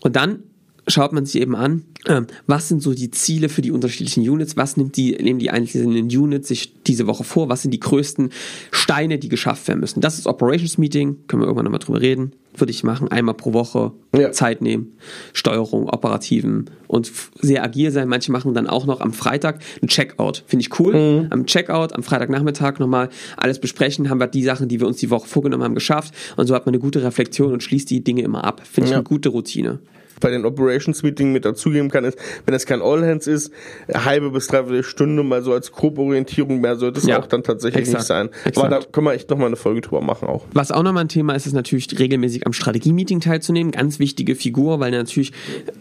[0.00, 0.40] Und dann
[0.86, 4.56] schaut man sich eben an, ähm, was sind so die Ziele für die unterschiedlichen Units,
[4.56, 8.30] was nimmt die, nehmen die einzelnen Units sich diese Woche vor, was sind die größten
[8.70, 10.00] Steine, die geschafft werden müssen.
[10.02, 13.54] Das ist Operations Meeting, können wir irgendwann nochmal drüber reden, würde ich machen, einmal pro
[13.54, 14.30] Woche Ja.
[14.32, 14.92] Zeit nehmen,
[15.32, 18.06] Steuerung, Operativen und sehr agil sein.
[18.08, 21.26] Manche machen dann auch noch am Freitag ein Checkout, finde ich cool.
[21.30, 25.08] Am Checkout, am Freitagnachmittag nochmal alles besprechen, haben wir die Sachen, die wir uns die
[25.10, 28.20] Woche vorgenommen haben, geschafft und so hat man eine gute Reflexion und schließt die Dinge
[28.22, 28.60] immer ab.
[28.70, 28.98] Finde ich Ja.
[28.98, 29.78] eine gute Routine.
[30.24, 33.52] Bei den Operations Meeting mit dazugeben kann, ist, wenn es kein All Hands ist,
[33.88, 37.42] eine halbe bis dreiviertel Stunde mal so als Gruppenorientierung, mehr sollte es Ja, auch dann
[37.42, 38.30] tatsächlich exakt, nicht sein.
[38.46, 38.58] exakt.
[38.58, 40.46] Aber da können wir echt nochmal eine Folge drüber machen auch.
[40.54, 43.70] Was auch nochmal ein Thema ist, ist natürlich regelmäßig am Strategie-Meeting teilzunehmen.
[43.70, 45.32] Ganz wichtige Figur, weil er natürlich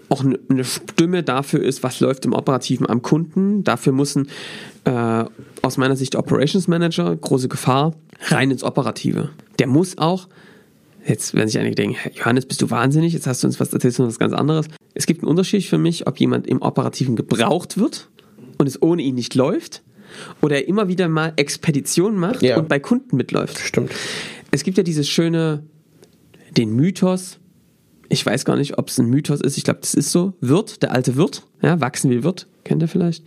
[0.09, 3.63] auch eine- Stimme dafür ist, was läuft im Operativen am Kunden.
[3.63, 4.27] Dafür muss ein,
[4.83, 5.23] äh,
[5.61, 7.93] aus meiner Sicht Operations Manager, große Gefahr,
[8.27, 9.29] rein ins Operative.
[9.59, 10.27] Der muss auch,
[11.05, 13.13] jetzt werden sich einige denken, "Hä, Johannes, bist du wahnsinnig?
[13.13, 14.67] Jetzt hast du uns was erzählst du uns was ganz anderes.
[14.93, 18.09] Es gibt einen Unterschied für mich, ob jemand im Operativen gebraucht wird
[18.57, 19.83] und es ohne ihn nicht läuft
[20.41, 22.57] oder er immer wieder mal Expeditionen macht Ja.
[22.57, 23.57] und bei Kunden mitläuft.
[23.59, 23.91] Stimmt.
[24.51, 25.63] Es gibt ja dieses schöne,
[26.55, 27.39] den Mythos,
[28.09, 30.83] ich weiß gar nicht, ob es ein Mythos ist, ich glaube, das ist so, Wirt,
[30.83, 33.23] der alte Wirt, ja, wachsen wie Wirt, kennt ihr vielleicht?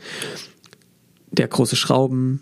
[1.33, 2.41] Der große Schrauben,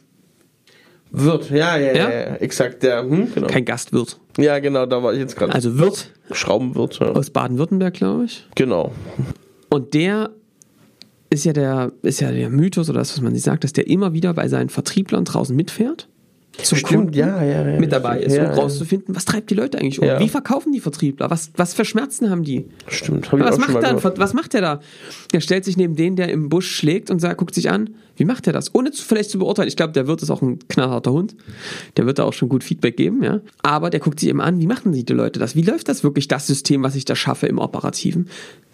[1.17, 2.11] Wird, ja, ja, ja, Ja?
[2.11, 3.47] ja, exakt, der, hm, genau.
[3.47, 4.19] kein Gastwirt.
[4.37, 5.55] ja, genau, da war ich jetzt gerade.
[5.55, 7.13] Also Wirt Schraubenwirt, ja.
[7.13, 8.47] aus Baden-Württemberg, glaube ich.
[8.55, 8.93] Genau.
[9.69, 10.31] Und der
[11.31, 13.87] ist ja der, ist ja der Mythos oder das, was man sich sagt, dass der
[13.87, 16.09] immer wieder bei seinen Vertrieblern draußen mitfährt.
[16.63, 19.79] Zum Stimmt, Kunden ja, ja, ja, mit dabei ist, um rauszufinden, was treibt die Leute
[19.79, 20.07] eigentlich um?
[20.07, 21.29] Wie verkaufen die Vertriebler?
[21.31, 22.67] Was, was für Schmerzen haben die?
[22.87, 24.19] Stimmt, hab ich Was auch schon macht, gehört.
[24.19, 24.81] was macht der da?
[25.33, 28.25] Der stellt sich neben den, der im Busch schlägt und sagt, guckt sich an, wie
[28.25, 28.73] macht der das?
[28.75, 29.69] Ohne zu, vielleicht zu beurteilen.
[29.69, 31.35] Ich glaube, der wird ist auch ein knallharter Hund.
[31.97, 33.41] Der wird da auch schon gut Feedback geben, ja.
[33.63, 35.57] Aber der guckt sich eben an, wie machen die Leute das?
[35.57, 38.29] Wie läuft das wirklich, das System, was ich da schaffe im Operativen?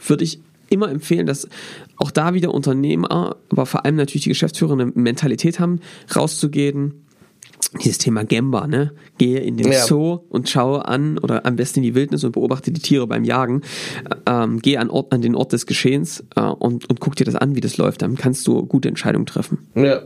[0.07, 1.49] Würde ich immer empfehlen, dass
[1.97, 5.81] auch da wieder Unternehmer, aber vor allem natürlich die Geschäftsführer eine Mentalität haben,
[6.15, 7.07] rauszugehen,
[7.83, 8.93] dieses Thema Gemba, ne?
[9.19, 9.85] Gehe in den Ja.
[9.85, 13.25] Zoo und schaue an oder am besten in die Wildnis und beobachte die Tiere beim
[13.25, 13.63] Jagen.
[14.27, 17.37] Ähm, geh an, Ort, an den Ort des Geschehens äh, und, und guck dir das
[17.37, 18.03] an, wie das läuft.
[18.03, 19.59] Dann kannst du gute Entscheidungen treffen.
[19.75, 20.03] Ja.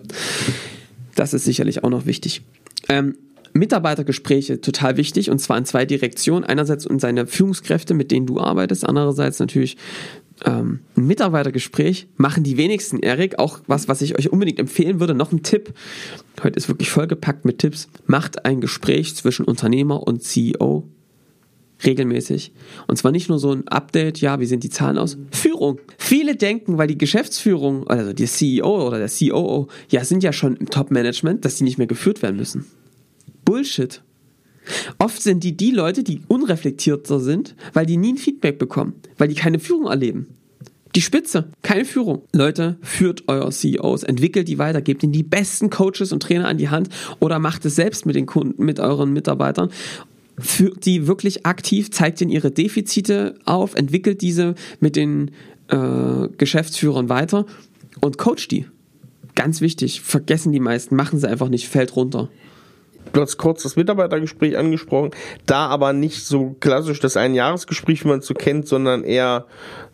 [1.14, 2.42] Das ist sicherlich auch noch wichtig.
[2.88, 3.16] Ähm,
[3.54, 6.44] Mitarbeitergespräche total wichtig und zwar in zwei Direktionen.
[6.44, 9.76] Einerseits um seine Führungskräfte, mit denen du arbeitest, andererseits natürlich
[10.44, 13.38] ähm, ein Mitarbeitergespräch machen die wenigsten, Erik.
[13.38, 15.72] Auch was, was ich euch unbedingt empfehlen würde, noch ein Tipp.
[16.42, 17.88] Heute ist wirklich vollgepackt mit Tipps.
[18.06, 20.84] Macht ein Gespräch zwischen Unternehmer und CEO
[21.84, 22.52] regelmäßig.
[22.86, 25.18] Und zwar nicht nur so ein Update, ja, wie sehen die Zahlen aus?
[25.32, 25.80] Führung.
[25.98, 30.56] Viele denken, weil die Geschäftsführung, also der CEO oder der COO, ja, sind ja schon
[30.56, 32.66] im Top-Management, dass die nicht mehr geführt werden müssen.
[33.44, 34.02] Bullshit.
[34.98, 39.28] Oft sind die die Leute, die unreflektierter sind, weil die nie ein Feedback bekommen, weil
[39.28, 40.26] die keine Führung erleben.
[40.94, 42.22] Die Spitze, keine Führung.
[42.32, 46.56] Leute, führt euer CEOs, entwickelt die weiter, gebt ihnen die besten Coaches und Trainer an
[46.56, 49.70] die Hand oder macht es selbst mit den Kunden, mit euren Mitarbeitern.
[50.38, 55.32] Führt die wirklich aktiv, zeigt ihnen ihre Defizite auf, entwickelt diese mit den
[55.68, 57.46] äh, Geschäftsführern weiter
[58.00, 58.66] und coacht die.
[59.34, 62.28] Ganz wichtig, vergessen die meisten, machen sie einfach nicht, fällt runter.
[63.12, 65.10] Du hast kurz das Mitarbeitergespräch angesprochen,
[65.46, 69.46] da aber nicht so klassisch das Einjahresgespräch, wie man es so kennt, sondern eher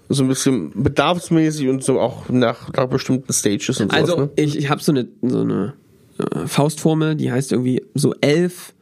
[0.08, 4.10] so ein bisschen bedarfsmäßig und so auch nach, nach bestimmten Stages und sowas.
[4.10, 4.30] Also ne?
[4.36, 5.74] ich, ich habe so eine, so eine
[6.18, 8.72] äh, Faustformel, die heißt irgendwie so elf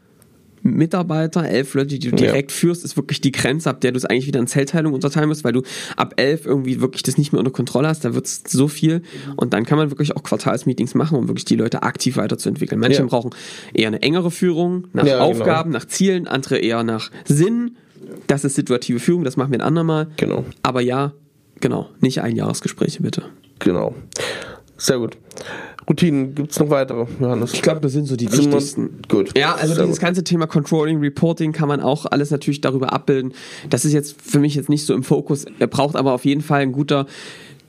[0.62, 2.16] Mitarbeiter, elf Leute, die du Ja.
[2.16, 5.28] direkt führst, ist wirklich die Grenze, ab der du es eigentlich wieder in Zellteilung unterteilen
[5.28, 5.62] musst, weil du
[5.96, 9.02] ab elf irgendwie wirklich das nicht mehr unter Kontrolle hast, da wird es so viel
[9.36, 12.80] und dann kann man wirklich auch Quartalsmeetings machen, um wirklich die Leute aktiv weiterzuentwickeln.
[12.80, 13.06] Manche Ja.
[13.06, 13.30] brauchen
[13.74, 15.26] eher eine engere Führung, nach Ja, genau.
[15.30, 17.76] Aufgaben, nach Zielen, andere eher nach Sinn.
[18.26, 20.08] Das ist situative Führung, das machen wir ein andermal.
[20.16, 20.44] Genau.
[20.62, 21.12] Aber ja,
[21.60, 23.22] genau, nicht Einjahresgespräche bitte.
[23.58, 23.94] Genau.
[24.76, 25.16] Sehr gut.
[25.88, 27.54] Routinen, gibt's noch weitere, Johannes?
[27.54, 29.00] Ich glaube, das sind so die Sind wichtigsten.
[29.08, 29.36] Gut.
[29.36, 30.04] Ja, also Sehr dieses gut.
[30.06, 33.32] ganze Thema Controlling, Reporting kann man auch alles natürlich darüber abbilden.
[33.70, 35.46] Das ist jetzt für mich jetzt nicht so im Fokus.
[35.58, 37.06] Er braucht aber auf jeden Fall ein guter,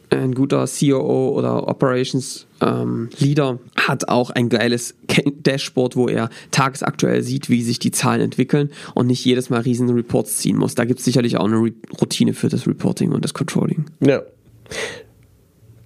[0.09, 7.23] ein guter COO oder Operations ähm, Leader hat auch ein geiles Dashboard, wo er tagesaktuell
[7.23, 10.75] sieht, wie sich die Zahlen entwickeln und nicht jedes Mal riesen Reports ziehen muss.
[10.75, 13.85] Da gibt es sicherlich auch eine Re Routine für das Reporting und das Controlling.
[14.01, 14.23] Ja.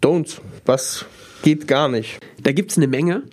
[0.04, 0.42] Don'ts.
[0.66, 1.06] Was
[1.44, 2.20] geht gar nicht?
[2.42, 3.24] Da gibt es eine Menge.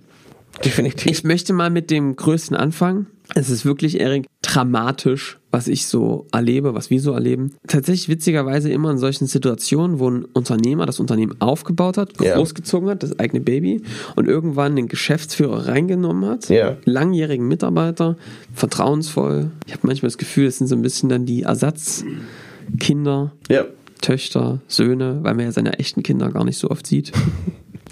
[0.64, 1.10] Definitiv.
[1.10, 3.06] Ich möchte mal mit dem größten anfangen.
[3.34, 7.54] Es ist wirklich, Erik, dramatisch, was ich so erlebe, was wir so erleben.
[7.68, 12.34] Tatsächlich witzigerweise immer in solchen Situationen, wo ein Unternehmer das Unternehmen aufgebaut hat, Ja.
[12.34, 13.82] großgezogen hat, das eigene Baby,
[14.16, 16.76] und irgendwann den Geschäftsführer reingenommen hat, Ja.
[16.84, 18.16] langjährigen Mitarbeiter,
[18.54, 19.52] vertrauensvoll.
[19.66, 23.32] Ich habe manchmal das Gefühl, es sind so ein bisschen dann die Ersatzkinder.
[23.48, 23.64] ja.
[24.00, 27.12] Töchter, Söhne, weil man ja seine echten Kinder gar nicht so oft sieht.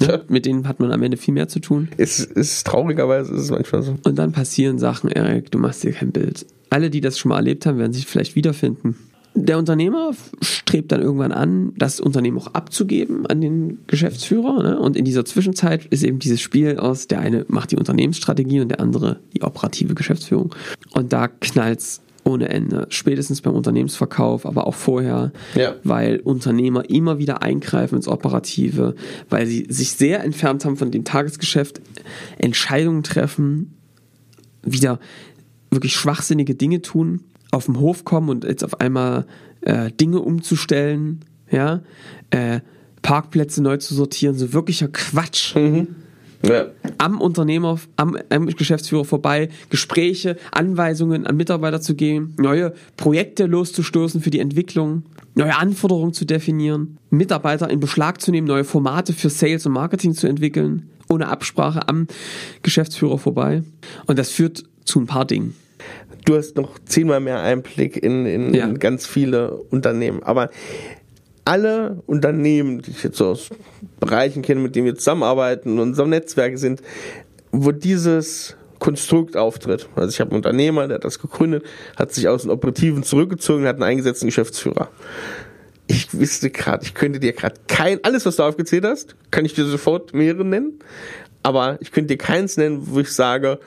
[0.01, 0.23] Ne?
[0.29, 1.89] Mit denen hat man am Ende viel mehr zu tun.
[1.97, 3.97] Ist, ist traurigerweise ist es manchmal so.
[4.05, 6.47] Und dann passieren Sachen, Erik, du machst dir kein Bild.
[6.71, 8.97] Alle, die das schon mal erlebt haben, werden sich vielleicht wiederfinden.
[9.35, 14.63] Der Unternehmer strebt dann irgendwann an, das Unternehmen auch abzugeben an den Geschäftsführer.
[14.63, 14.79] Ne?
[14.79, 18.69] Und in dieser Zwischenzeit ist eben dieses Spiel aus, der eine macht die Unternehmensstrategie und
[18.69, 20.55] der andere die operative Geschäftsführung.
[20.93, 22.87] Und da knallt's ohne Ende.
[22.91, 25.75] Spätestens beim Unternehmensverkauf, aber auch vorher, Ja.
[25.85, 28.95] weil Unternehmer immer wieder eingreifen ins Operative,
[29.29, 31.81] weil sie sich sehr entfernt haben von dem Tagesgeschäft,
[32.39, 33.75] Entscheidungen treffen,
[34.63, 34.99] wieder
[35.71, 39.27] wirklich schwachsinnige Dinge tun, auf den Hof kommen und jetzt auf einmal
[39.63, 41.81] äh, Dinge umzustellen, ja,
[42.31, 42.61] äh,
[43.03, 45.55] Parkplätze neu zu sortieren, so wirklicher Quatsch
[46.47, 46.67] Ja.
[46.99, 54.21] am Unternehmer, am, am Geschäftsführer vorbei, Gespräche, Anweisungen an Mitarbeiter zu geben, neue Projekte loszustoßen
[54.21, 55.03] für die Entwicklung,
[55.35, 60.15] neue Anforderungen zu definieren, Mitarbeiter in Beschlag zu nehmen, neue Formate für Sales und Marketing
[60.15, 62.07] zu entwickeln, ohne Absprache am
[62.63, 63.63] Geschäftsführer vorbei.
[64.07, 65.55] Und das führt zu ein paar Dingen.
[66.25, 68.67] Du hast noch zehnmal mehr Einblick in, in, Ja.
[68.67, 70.23] in ganz viele Unternehmen.
[70.23, 70.51] Aber
[71.49, 73.49] alle Unternehmen, die ich jetzt aus
[74.01, 76.83] Bereichen kenne, mit denen wir zusammenarbeiten und in unserem Netzwerk sind,
[77.53, 79.89] wo dieses Konstrukt auftritt.
[79.97, 81.65] Also ich habe einen Unternehmer, der hat das gegründet,
[81.97, 84.91] hat sich aus den Operativen zurückgezogen, hat einen eingesetzten Geschäftsführer.
[85.87, 89.55] Ich wüsste gerade, ich könnte dir gerade kein, alles was du aufgezählt hast, kann ich
[89.55, 90.79] dir sofort mehrere nennen,
[91.43, 93.59] aber ich könnte dir keins nennen, wo ich sage,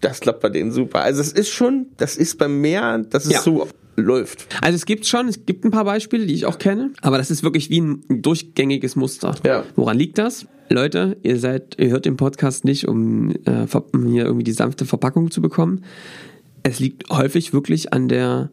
[0.00, 1.02] das klappt bei denen super.
[1.02, 3.40] Also es ist schon, das ist beim Meer, dass es Ja.
[3.40, 4.46] so läuft.
[4.62, 7.30] Also es gibt schon, es gibt ein paar Beispiele, die ich auch kenne, aber das
[7.30, 9.34] ist wirklich wie ein durchgängiges Muster.
[9.44, 9.64] Ja.
[9.76, 10.46] Woran liegt das?
[10.70, 13.66] Leute, ihr seid, ihr hört den Podcast nicht, um, äh,
[14.08, 15.84] hier irgendwie die sanfte Verpackung zu bekommen.
[16.62, 18.50] Es liegt häufig wirklich an der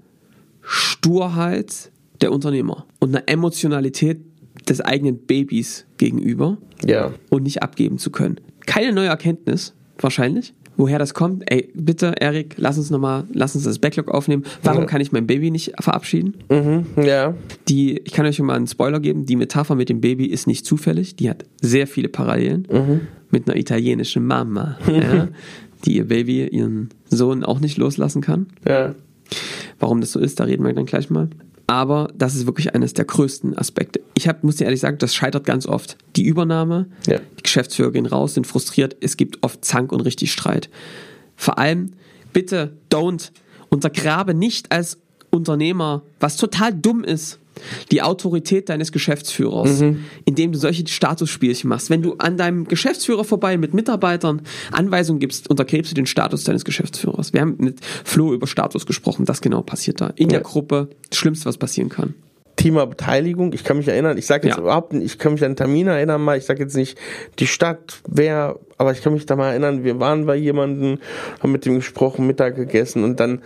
[0.62, 4.20] Sturheit der Unternehmer und einer Emotionalität
[4.68, 7.14] des eigenen Babys gegenüber Ja.
[7.30, 8.40] und nicht abgeben zu können.
[8.66, 10.54] Keine neue Erkenntnis, wahrscheinlich.
[10.80, 14.44] Woher das kommt, ey, bitte, Erik, lass uns nochmal, lass uns das Backlog aufnehmen.
[14.64, 14.86] Warum Ja.
[14.88, 16.36] kann ich mein Baby nicht verabschieden?
[16.50, 16.86] Mhm.
[17.04, 17.34] Ja.
[17.68, 20.48] Die, ich kann euch schon mal einen Spoiler geben, die Metapher mit dem Baby ist
[20.48, 22.66] nicht zufällig, die hat sehr viele Parallelen
[23.30, 25.28] mit einer italienischen Mama, ja,
[25.86, 28.48] die ihr Baby, ihren Sohn auch nicht loslassen kann.
[28.66, 28.96] Ja.
[29.80, 31.28] Warum das so ist, da reden wir dann gleich mal.
[31.70, 34.02] Aber das ist wirklich eines der größten Aspekte.
[34.16, 35.98] Ich hab, muss dir ehrlich sagen, das scheitert ganz oft.
[36.16, 37.20] Die Übernahme, Ja.
[37.38, 40.70] die Geschäftsführer gehen raus, sind frustriert, es gibt oft Zank und richtig Streit.
[41.36, 41.92] Vor allem,
[42.34, 43.30] bitte, don't,
[43.70, 44.98] untergrabe nicht als
[45.30, 47.38] Unternehmer, was total dumm ist,
[47.92, 49.84] die Autorität deines Geschäftsführers,
[50.26, 51.90] indem du solche Statusspielchen machst.
[51.90, 54.42] Wenn du an deinem Geschäftsführer vorbei mit Mitarbeitern
[54.72, 57.34] Anweisungen gibst, untergräbst du den Status deines Geschäftsführers.
[57.34, 60.12] Wir haben mit Flo über Status gesprochen, das genau passiert da.
[60.16, 60.44] In der Ja.
[60.44, 62.14] Gruppe, das Schlimmste, was passieren kann.
[62.56, 64.62] Thema Beteiligung, ich kann mich erinnern, ich sage jetzt Ja.
[64.62, 66.98] überhaupt nicht, ich kann mich an Termine erinnern mal, ich sage jetzt nicht
[67.40, 70.98] die Stadt, wer, aber ich kann mich da mal erinnern, wir waren bei jemandem,
[71.42, 73.42] haben mit dem gesprochen, Mittag gegessen und dann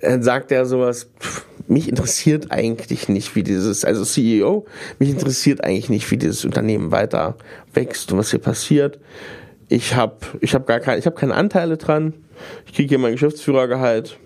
[0.00, 4.66] äh, sagt er sowas, pff, mich interessiert eigentlich nicht, wie dieses, also CEO,
[4.98, 7.36] mich interessiert eigentlich nicht, wie dieses Unternehmen weiter
[7.72, 8.98] wächst und was hier passiert.
[9.68, 12.12] Ich habe ich hab gar keine, ich habe keine Anteile dran.
[12.66, 14.18] Ich kriege hier mein Geschäftsführergehalt.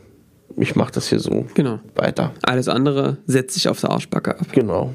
[0.57, 1.79] Ich mache das hier so Genau.
[1.95, 2.33] weiter.
[2.43, 4.47] Alles andere setzt sich auf der Arschbacke ab.
[4.53, 4.95] Genau.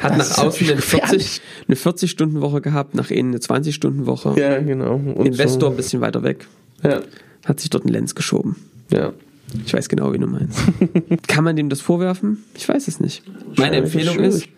[0.00, 1.40] Hat Das nach außen eine 40, gefährlich.
[1.68, 4.34] eine 40-Stunden-Woche gehabt, nach innen eine 20-Stunden-Woche.
[4.38, 4.96] Ja, genau.
[4.96, 5.76] Und Investor ein So.
[5.76, 6.46] bisschen weiter weg.
[6.82, 7.00] Ja,
[7.44, 8.56] Hat sich dort ein Lenz geschoben.
[8.90, 9.12] ja.
[9.64, 10.58] Ich weiß genau, wie du meinst.
[11.28, 12.44] Kann man dem das vorwerfen?
[12.54, 13.22] Ich weiß es nicht.
[13.56, 14.48] Meine Empfehlung ist,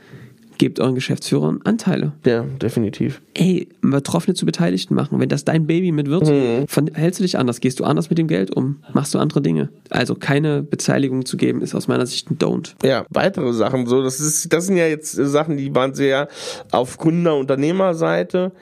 [0.56, 2.12] gebt euren Geschäftsführern Anteile.
[2.26, 3.20] Ja, definitiv.
[3.34, 5.20] Ey, Betroffene zu Beteiligten machen.
[5.20, 6.66] Wenn das dein Baby mit wird, Mhm.
[6.66, 7.60] verhältst du dich anders.
[7.60, 8.76] Gehst du anders mit dem Geld um?
[8.92, 9.68] Machst du andere Dinge?
[9.90, 12.74] Also keine Beteiligung zu geben, ist aus meiner Sicht ein Don't.
[12.82, 14.02] Ja, weitere Sachen so.
[14.02, 16.28] Das ist, das sind ja jetzt Sachen, die waren sehr
[16.72, 18.52] auf Gründer-Unternehmerseite.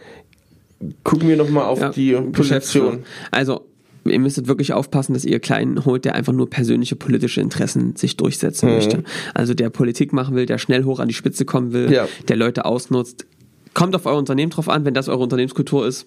[1.05, 2.13] Gucken wir nochmal auf Ja, die.
[2.13, 3.05] Position.
[3.31, 3.63] Also,
[4.11, 8.17] ihr müsstet wirklich aufpassen, dass ihr Kleinen holt, der einfach nur persönliche politische Interessen sich
[8.17, 8.75] durchsetzen Mhm.
[8.75, 9.05] möchte.
[9.35, 12.09] Also der Politik machen will, der schnell hoch an die Spitze kommen will, Ja.
[12.29, 13.27] der Leute ausnutzt.
[13.75, 16.07] Kommt auf euer Unternehmen drauf an, wenn das eure Unternehmenskultur ist,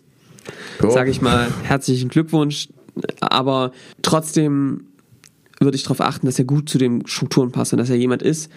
[0.81, 0.89] Ja.
[0.89, 2.69] sage ich mal, herzlichen Glückwunsch.
[3.21, 4.85] Aber trotzdem
[5.59, 8.21] würde ich darauf achten, dass er gut zu den Strukturen passt und dass er jemand
[8.23, 8.49] ist.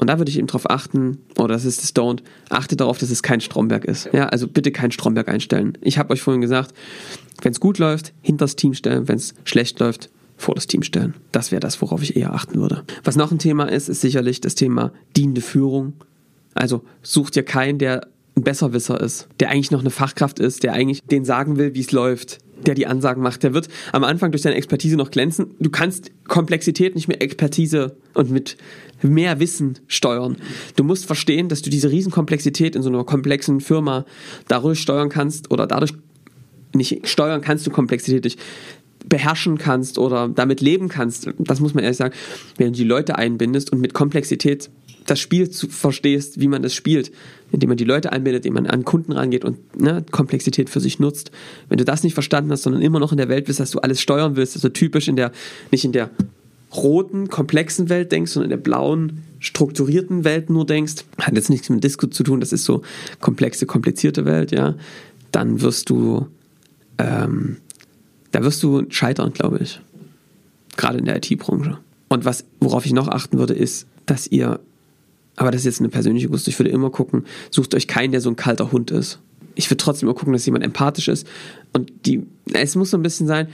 [0.00, 3.10] Und da würde ich eben darauf achten, oder das ist das Don't, achtet darauf, dass
[3.10, 4.08] es kein Stromberg ist.
[4.12, 5.76] Ja, also bitte kein Stromberg einstellen.
[5.82, 6.74] Ich habe euch vorhin gesagt,
[7.42, 10.08] wenn es gut läuft, hinter das Team stellen, wenn es schlecht läuft,
[10.38, 11.14] vor das Team stellen.
[11.32, 12.82] Das wäre das, worauf ich eher achten würde.
[13.04, 15.92] Was noch ein Thema ist, ist sicherlich das Thema dienende Führung.
[16.54, 20.72] Also sucht ihr keinen, der ein Besserwisser ist, der eigentlich noch eine Fachkraft ist, der
[20.72, 22.38] eigentlich den sagen will, wie es läuft.
[22.66, 23.42] Der die Ansagen macht.
[23.42, 25.54] Der wird am Anfang durch seine Expertise noch glänzen.
[25.58, 28.56] Du kannst Komplexität nicht mit Expertise und mit
[29.02, 30.36] mehr Wissen steuern.
[30.76, 34.04] Du musst verstehen, dass du diese Riesenkomplexität in so einer komplexen Firma
[34.48, 35.92] dadurch steuern kannst oder dadurch
[36.74, 38.38] nicht steuern kannst du Komplexität nicht
[39.08, 41.30] beherrschen kannst oder damit leben kannst.
[41.38, 42.14] Das muss man ehrlich sagen,
[42.58, 44.70] wenn du die Leute einbindest und mit Komplexität
[45.06, 47.10] das Spiel zu, verstehst, wie man das spielt,
[47.52, 50.98] indem man die Leute einbindet, indem man an Kunden rangeht und ne, Komplexität für sich
[50.98, 51.30] nutzt.
[51.68, 53.80] Wenn du das nicht verstanden hast, sondern immer noch in der Welt bist, dass du
[53.80, 55.32] alles steuern willst, also typisch in der,
[55.70, 56.10] nicht in der
[56.74, 61.68] roten, komplexen Welt denkst, sondern in der blauen, strukturierten Welt nur denkst, hat jetzt nichts
[61.68, 62.82] mit Disco zu tun, das ist so
[63.20, 64.76] komplexe, komplizierte Welt, ja,
[65.32, 66.26] dann wirst du
[66.98, 67.56] ähm,
[68.30, 69.80] da wirst du scheitern, glaube ich.
[70.76, 71.78] Gerade in der IT-Branche.
[72.08, 74.60] Und was, worauf ich noch achten würde, ist, dass ihr,
[75.36, 78.20] aber das ist jetzt eine persönliche Gusto, ich würde immer gucken, sucht euch keinen, der
[78.20, 79.20] so ein kalter Hund ist.
[79.54, 81.26] Ich würde trotzdem immer gucken, dass jemand empathisch ist.
[81.72, 83.48] Und die, es muss so ein bisschen sein,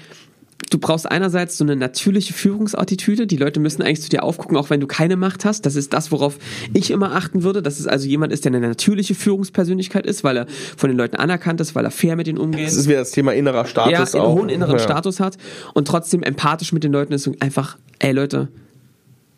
[0.71, 3.27] du brauchst einerseits so eine natürliche Führungsattitüde.
[3.27, 5.67] Die Leute müssen eigentlich zu dir aufgucken, auch wenn du keine Macht hast.
[5.67, 6.39] Das ist das, worauf
[6.73, 10.37] ich immer achten würde, dass es also jemand ist, der eine natürliche Führungspersönlichkeit ist, weil
[10.37, 12.67] er von den Leuten anerkannt ist, weil er fair mit ihnen umgeht.
[12.67, 14.79] Das ist wieder das Thema innerer Status ja, einen hohen inneren Ja.
[14.79, 15.37] Status hat
[15.75, 18.49] und trotzdem empathisch mit den Leuten ist und einfach, ey Leute,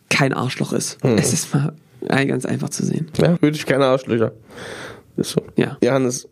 [0.08, 0.98] kein Arschloch ist.
[1.02, 1.18] Hm.
[1.18, 1.74] Es ist mal
[2.06, 3.10] ganz einfach zu sehen.
[3.18, 4.32] Ja, würde ich keine Arschlöcher.
[5.16, 5.42] Ist so.
[5.56, 5.76] Ja.
[5.82, 6.28] Johannes,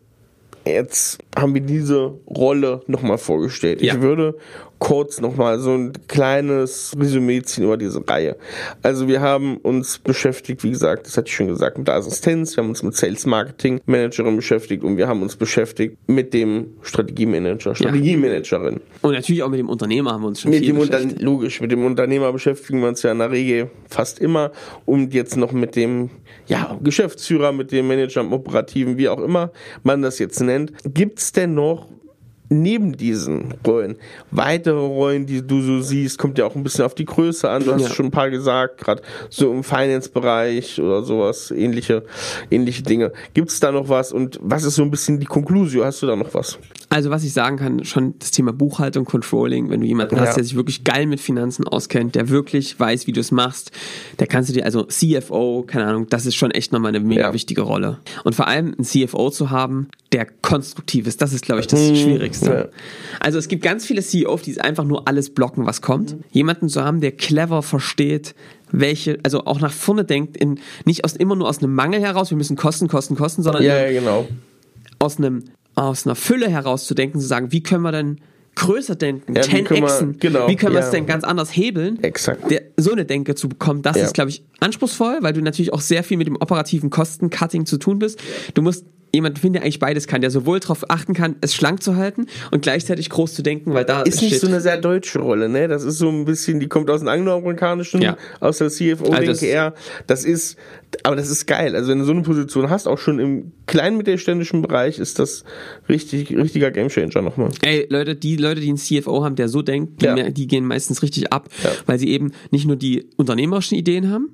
[0.65, 3.81] jetzt haben wir diese Rolle nochmal vorgestellt.
[3.81, 3.93] Ja.
[3.93, 4.35] Ich würde
[4.79, 8.35] kurz nochmal so ein kleines Resümee ziehen über diese Reihe.
[8.83, 12.55] Also wir haben uns beschäftigt, wie gesagt, das hatte ich schon gesagt, mit der Assistenz,
[12.55, 16.73] wir haben uns mit Sales Marketing Managerin beschäftigt und wir haben uns beschäftigt mit dem
[16.81, 18.81] Strategiemanager, Strategiemanagerin.
[19.01, 21.21] Und natürlich auch mit dem Unternehmer haben wir uns schon Mit viel dem Unter beschäftigt.
[21.21, 24.51] logisch, mit dem Unternehmer beschäftigen wir uns ja in der Regel fast immer
[24.85, 26.09] und jetzt noch mit dem
[26.47, 29.51] ja, Geschäftsführer, mit dem Manager im Operativen, wie auch immer
[29.83, 30.71] man das jetzt nennt.
[30.93, 31.87] Gibt's denn noch
[32.49, 33.97] neben diesen Rollen
[34.31, 37.65] weitere Rollen, die du so siehst, kommt ja auch ein bisschen auf die Größe an.
[37.65, 37.89] Du hast Ja.
[37.89, 42.03] schon ein paar gesagt, gerade so im Finance-Bereich oder sowas, ähnliche,
[42.49, 43.11] ähnliche Dinge.
[43.33, 45.83] Gibt's da noch was und was ist so ein bisschen die Konklusion?
[45.85, 46.57] Hast du da noch was?
[46.89, 50.21] Also was ich sagen kann, schon das Thema Buchhaltung, Controlling, wenn du jemanden Ja.
[50.21, 53.71] hast, der sich wirklich geil mit Finanzen auskennt, der wirklich weiß, wie du es machst,
[54.19, 57.23] der kannst du dir, also CFO, keine Ahnung, das ist schon echt nochmal eine mega
[57.23, 57.33] Ja.
[57.33, 57.97] wichtige Rolle.
[58.23, 61.79] Und vor allem einen CFO zu haben, der konstruktiv ist, das ist, glaube ich, das
[61.99, 62.49] Schwierigste.
[62.49, 62.65] Hm, ja.
[63.19, 66.15] Also es gibt ganz viele CEOs, die einfach nur alles blocken, was kommt.
[66.31, 68.33] Jemanden zu haben, der clever versteht,
[68.71, 72.29] welche, also auch nach vorne denkt, in, nicht aus, immer nur aus einem Mangel heraus,
[72.29, 74.27] wir müssen kosten, kosten, kosten, sondern Ja, ja, genau.
[74.99, 75.43] aus einem
[75.77, 78.19] aus einer Fülle herauszudenken, zu sagen, wie können wir denn
[78.55, 80.85] größer denken, Ja, wie 10 können wir- Xen, genau, wie können wir ja.
[80.85, 82.01] es denn ganz anders hebeln?
[82.03, 82.49] Exakt.
[82.49, 84.03] Der, so eine Denke zu bekommen, das Ja.
[84.05, 87.77] ist, glaube ich, anspruchsvoll, weil du natürlich auch sehr viel mit dem operativen Kosten-Cutting zu
[87.77, 88.19] tun bist.
[88.55, 91.81] Du musst jemanden finden, der eigentlich beides kann, der sowohl darauf achten kann, es schlank
[91.81, 95.19] zu halten und gleichzeitig groß zu denken, weil da Ist nicht so eine sehr deutsche
[95.19, 95.67] Rolle, ne?
[95.67, 98.17] Das ist so ein bisschen, die kommt aus dem angloamerikanischen, Ja.
[98.39, 99.73] aus der CFO, Also denke eher.
[100.07, 100.57] Das ist,
[101.03, 101.75] aber das ist geil.
[101.75, 105.43] Also wenn du so eine Position hast, auch schon im kleinen mittelständischen Bereich, ist das
[105.89, 107.49] richtig, richtiger Gamechanger nochmal.
[107.63, 110.13] Ey, Leute, die Leute, die einen CFO haben, der so denkt, die, Ja.
[110.15, 111.71] mer- die gehen meistens richtig ab, Ja.
[111.85, 114.29] weil sie eben nicht nur die unternehmerischen Ideen haben,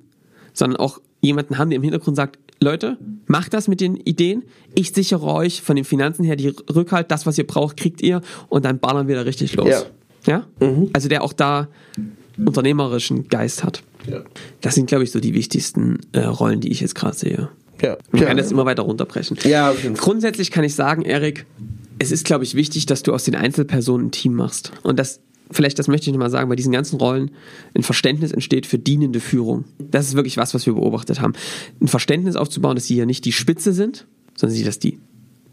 [0.54, 2.98] sondern auch jemanden haben, der im Hintergrund sagt, Leute,
[3.28, 4.44] macht das mit den Ideen.
[4.74, 8.22] Ich sichere euch von den Finanzen her die Rückhalt, das, was ihr braucht, kriegt ihr
[8.50, 9.70] und dann ballern wir da richtig los.
[9.70, 9.84] Ja.
[10.26, 10.48] Ja?
[10.94, 11.68] Also der auch da
[12.38, 13.84] unternehmerischen Geist hat.
[14.10, 14.22] Ja.
[14.62, 17.50] Das sind, glaube ich, so die wichtigsten äh, Rollen, die ich jetzt gerade sehe.
[17.82, 17.98] Ja.
[18.12, 18.28] Man ja.
[18.28, 19.38] kann das immer weiter runterbrechen.
[19.44, 19.74] Ja.
[19.98, 21.46] Grundsätzlich kann ich sagen, Erik,
[22.00, 24.72] es ist, glaube ich, wichtig, dass du aus den Einzelpersonen ein Team machst.
[24.84, 25.20] Und das,
[25.54, 27.32] vielleicht, das möchte ich nochmal sagen, bei diesen ganzen Rollen
[27.76, 29.66] ein Verständnis entsteht für dienende Führung.
[29.80, 31.34] Das ist wirklich was, was wir beobachtet haben.
[31.82, 35.00] Ein Verständnis aufzubauen, dass sie ja nicht die Spitze sind, sondern sie, dass die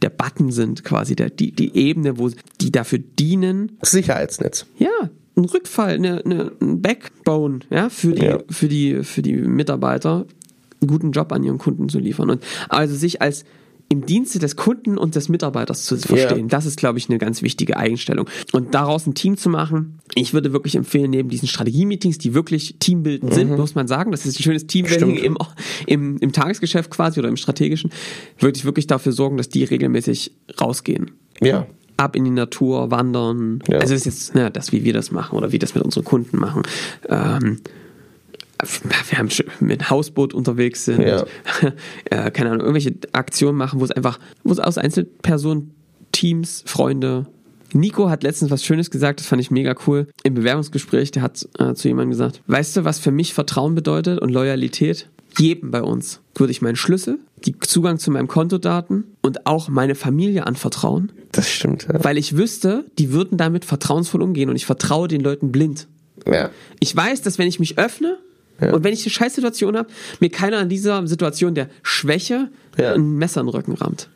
[0.02, 4.64] der Button sind, quasi, der, die, die Ebene, wo die dafür dienen, Sicherheitsnetz.
[4.78, 4.88] ja,
[5.36, 8.38] ein Rückfall, eine, eine, ein Backbone, ja, für die, Ja.
[8.48, 10.26] für die, für die Mitarbeiter
[10.80, 12.30] einen guten Job an ihren Kunden zu liefern.
[12.30, 13.44] Und also sich als
[13.92, 17.42] im Dienste des Kunden und des Mitarbeiters zu verstehen, das ist, glaube ich, eine ganz
[17.42, 18.29] wichtige Einstellung.
[18.53, 22.76] Und daraus ein Team zu machen, ich würde wirklich empfehlen, neben diesen Strategie-Meetings, die wirklich
[22.79, 25.37] teambildend sind, muss man sagen, das ist ein schönes Teambuilding im,
[25.87, 27.90] im, im Tagesgeschäft quasi oder im strategischen,
[28.38, 31.10] würde ich wirklich dafür sorgen, dass die regelmäßig rausgehen
[31.40, 31.67] Ja.
[31.96, 33.60] ab in die Natur, wandern.
[33.69, 33.79] Ja.
[33.79, 36.04] Also das ist jetzt ne, das, wie wir das machen oder wie das mit unseren
[36.04, 36.62] Kunden machen.
[37.08, 37.58] Ähm,
[39.08, 41.25] wir haben schon mit Hausboot unterwegs sind, Ja.
[42.11, 45.73] äh, keine Ahnung, irgendwelche Aktionen machen, wo es einfach, wo es aus Einzelpersonen,
[46.13, 47.27] Teams, Freunde.
[47.73, 50.08] Nico hat letztens was Schönes gesagt, das fand ich mega cool.
[50.25, 54.19] Im Bewerbungsgespräch, der hat äh, zu jemandem gesagt, weißt du, was für mich Vertrauen bedeutet
[54.21, 55.08] und Loyalität?
[55.38, 59.94] jedem bei uns würde ich meinen Schlüssel, die Zugang zu meinem Kontodaten und auch meine
[59.94, 62.02] Familie anvertrauen, Das stimmt, ja.
[62.02, 65.87] weil ich wüsste, die würden damit vertrauensvoll umgehen und ich vertraue den Leuten blind.
[66.27, 66.50] ja.
[66.81, 68.19] Ich weiß, dass wenn ich mich öffne
[68.61, 68.73] Ja.
[68.75, 69.88] und wenn ich eine Scheißsituation habe,
[70.21, 72.92] mir keiner in dieser Situation der Schwäche Ja.
[72.94, 74.08] ein Messer in den Rücken rammt.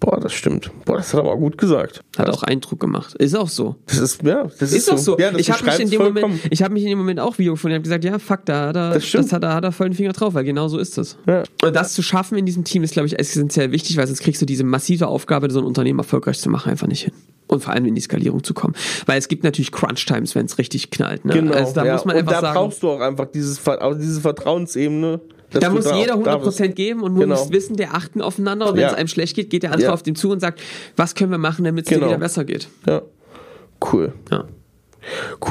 [0.00, 0.70] Boah, das stimmt.
[0.86, 2.02] Boah, das hat er aber gut gesagt.
[2.16, 3.14] Hat auch Eindruck gemacht.
[3.16, 3.76] Ist auch so.
[3.86, 5.18] Das ist, ja, das ist, Ist, auch so.
[5.18, 7.36] Ja, das ich habe mich in dem Moment, ich habe mich in dem Moment auch
[7.36, 7.72] Video gefunden.
[7.72, 9.90] Ich habe gesagt, ja, fuck, da hat er, Das das hat er, hat er voll
[9.90, 11.18] den Finger drauf, weil genau so ist das.
[11.26, 11.44] Ja.
[11.62, 14.40] Und das zu schaffen in diesem Team ist, glaube ich, essentiell wichtig, weil sonst kriegst
[14.40, 17.12] du diese massive Aufgabe, so ein Unternehmen erfolgreich zu machen, einfach nicht hin.
[17.46, 18.74] Und vor allem in die Skalierung zu kommen.
[19.04, 21.26] Weil es gibt natürlich Crunch-Times, wenn es richtig knallt.
[21.26, 21.34] Ne?
[21.34, 21.52] Genau.
[21.52, 21.92] also da ja.
[21.92, 22.54] muss man und einfach da sagen.
[22.54, 23.60] brauchst du auch einfach dieses,
[23.98, 25.20] diese Vertrauensebene.
[25.52, 26.76] Da muss jeder da 100% bist.
[26.76, 27.36] geben und man Genau.
[27.38, 28.88] muss wissen, der achten aufeinander und wenn Ja.
[28.88, 29.92] es einem schlecht geht, geht der andere Ja.
[29.94, 30.60] auf den zu und sagt,
[30.96, 32.02] was können wir machen, damit es Genau.
[32.06, 32.68] dir wieder besser geht.
[32.86, 33.02] Ja.
[33.92, 34.12] Cool.
[34.30, 34.44] Ja.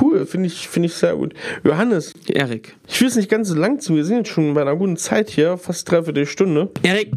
[0.01, 1.33] Cool, finde ich, finde ich sehr gut.
[1.63, 2.75] Johannes, Erik.
[2.87, 3.95] ich will es nicht ganz so lang zu.
[3.95, 6.69] Wir sind jetzt schon bei einer guten Zeit hier, fast dreiviertel Stunde.
[6.83, 7.11] Erik,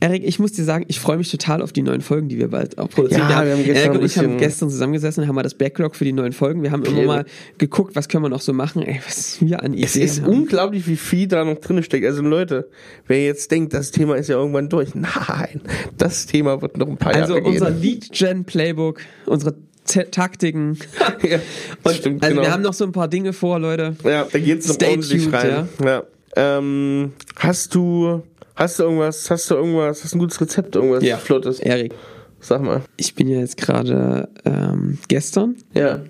[0.00, 2.48] Erik, ich muss dir sagen, ich freue mich total auf die neuen Folgen, die wir
[2.48, 3.28] bald auch produzieren.
[3.30, 6.04] Ja, wir haben gestern Erik und ich haben gestern zusammengesessen, haben mal das Backlog für
[6.04, 6.62] die neuen Folgen.
[6.62, 7.24] Wir haben immer mal
[7.58, 8.82] geguckt, was können wir noch so machen.
[8.82, 10.32] Ey, was wir an Ideen Es ist haben.
[10.32, 12.04] unglaublich, wie viel da noch drin steckt.
[12.06, 12.68] Also Leute,
[13.06, 14.94] wer jetzt denkt, das Thema ist ja irgendwann durch.
[14.94, 15.60] Nein,
[15.96, 17.80] das Thema wird noch ein paar Also Jahre unser gehen.
[17.82, 19.54] Lead-Gen-Playbook, unsere
[19.84, 20.78] Taktiken.
[21.22, 21.38] Ja,
[21.82, 22.46] Und stimmt, also genau.
[22.46, 23.94] wir haben noch so ein paar Dinge vor, Leute.
[24.04, 25.68] Ja, da geht's noch Stay ordentlich tuned, rein.
[25.84, 26.02] Ja.
[26.36, 28.22] Ähm, hast du,
[28.56, 31.16] hast du irgendwas, hast du irgendwas, hast du ein gutes Rezept, irgendwas Ja.
[31.18, 31.60] Flottes?
[31.60, 31.92] Erik,
[32.40, 32.82] Sag mal.
[32.96, 36.00] ich bin ja jetzt gerade ähm, gestern Ja.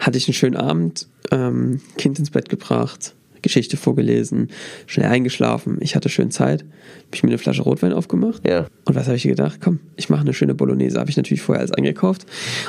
[0.00, 3.14] hatte ich einen schönen Abend, ähm, Kind ins Bett gebracht,
[3.44, 4.48] Geschichte vorgelesen,
[4.86, 5.78] schnell eingeschlafen.
[5.80, 8.42] Ich hatte schön Zeit, habe ich mir eine Flasche Rotwein aufgemacht.
[8.46, 8.66] Ja.
[8.86, 9.60] Und was habe ich gedacht?
[9.62, 10.98] Komm, ich mache eine schöne Bolognese.
[10.98, 12.26] Habe ich natürlich vorher alles eingekauft.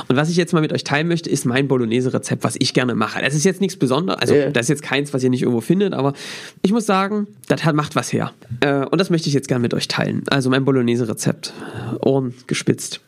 [0.08, 2.94] Und was ich jetzt mal mit euch teilen möchte, ist mein Bolognese-Rezept, was ich gerne
[2.94, 3.20] mache.
[3.22, 4.22] Das ist jetzt nichts Besonderes.
[4.22, 4.52] Also, Ja.
[4.52, 6.14] das ist jetzt keins, was ihr nicht irgendwo findet, aber
[6.62, 8.32] ich muss sagen, das hat, macht was her.
[8.60, 10.24] Äh, und das möchte ich jetzt gerne mit euch teilen.
[10.30, 11.54] Also, mein Bolognese-Rezept.
[12.02, 13.00] Ohren gespitzt.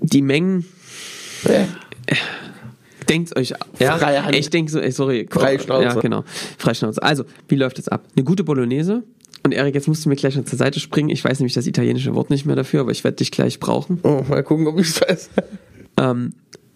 [0.00, 0.64] Die Mengen
[1.44, 1.66] ja.
[3.08, 4.34] Denkt euch ja, Freie Hand.
[4.34, 5.84] ich denke so, ey, sorry, Freie Schnauze.
[5.84, 6.24] Ja, genau.
[6.58, 7.02] Freischnauze.
[7.02, 8.04] Also, wie läuft es ab?
[8.16, 9.02] Eine gute Bolognese.
[9.44, 11.08] Und Erik, jetzt musst du mir gleich noch zur Seite springen.
[11.10, 14.00] Ich weiß nämlich das italienische Wort nicht mehr dafür, aber ich werde dich gleich brauchen.
[14.02, 15.30] Oh, mal gucken, ob ich es weiß.
[15.98, 16.32] Ähm,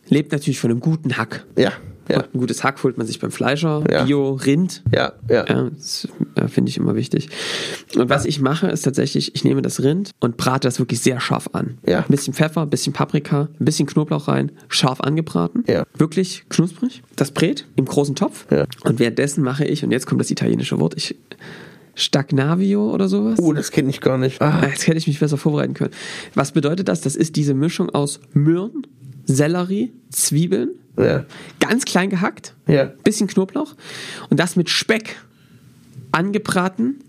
[0.09, 1.45] lebt natürlich von einem guten Hack.
[1.57, 1.73] Ja.
[2.13, 2.21] Ja.
[2.33, 4.05] Ein gutes Hack holt man sich beim Fleischer, Ja.
[4.05, 4.83] Bio, Rind.
[4.95, 5.13] Ja.
[5.29, 5.45] Ja.
[5.49, 7.29] Ja, das äh, finde ich immer wichtig.
[7.97, 11.21] Und was ich mache, ist tatsächlich, ich nehme das Rind und brate das wirklich sehr
[11.21, 11.79] scharf an.
[11.87, 12.01] Ja.
[12.01, 15.65] Ein bisschen Pfeffer, ein bisschen Paprika, ein bisschen Knoblauch rein, scharf angebraten.
[15.67, 15.85] Ja.
[15.97, 17.03] Wirklich knusprig.
[17.17, 18.47] Das brät im großen Topf.
[18.51, 18.67] Ja.
[18.85, 21.17] Und währenddessen mache ich, und jetzt kommt das italienische Wort, ich
[21.95, 23.39] Stagnavio oder sowas.
[23.41, 24.41] Oh, das kenne ich gar nicht.
[24.41, 24.67] Ah, Ah.
[24.67, 25.93] Jetzt hätte ich mich besser vorbereiten können.
[26.35, 27.01] Was bedeutet das?
[27.03, 28.87] Das ist diese Mischung aus Möhren,
[29.25, 31.25] Sellerie, Zwiebeln, Ja.
[31.61, 32.85] ganz klein gehackt, Ja.
[33.05, 33.75] bisschen Knoblauch
[34.31, 35.17] und das mit Speck
[36.13, 37.01] angebraten.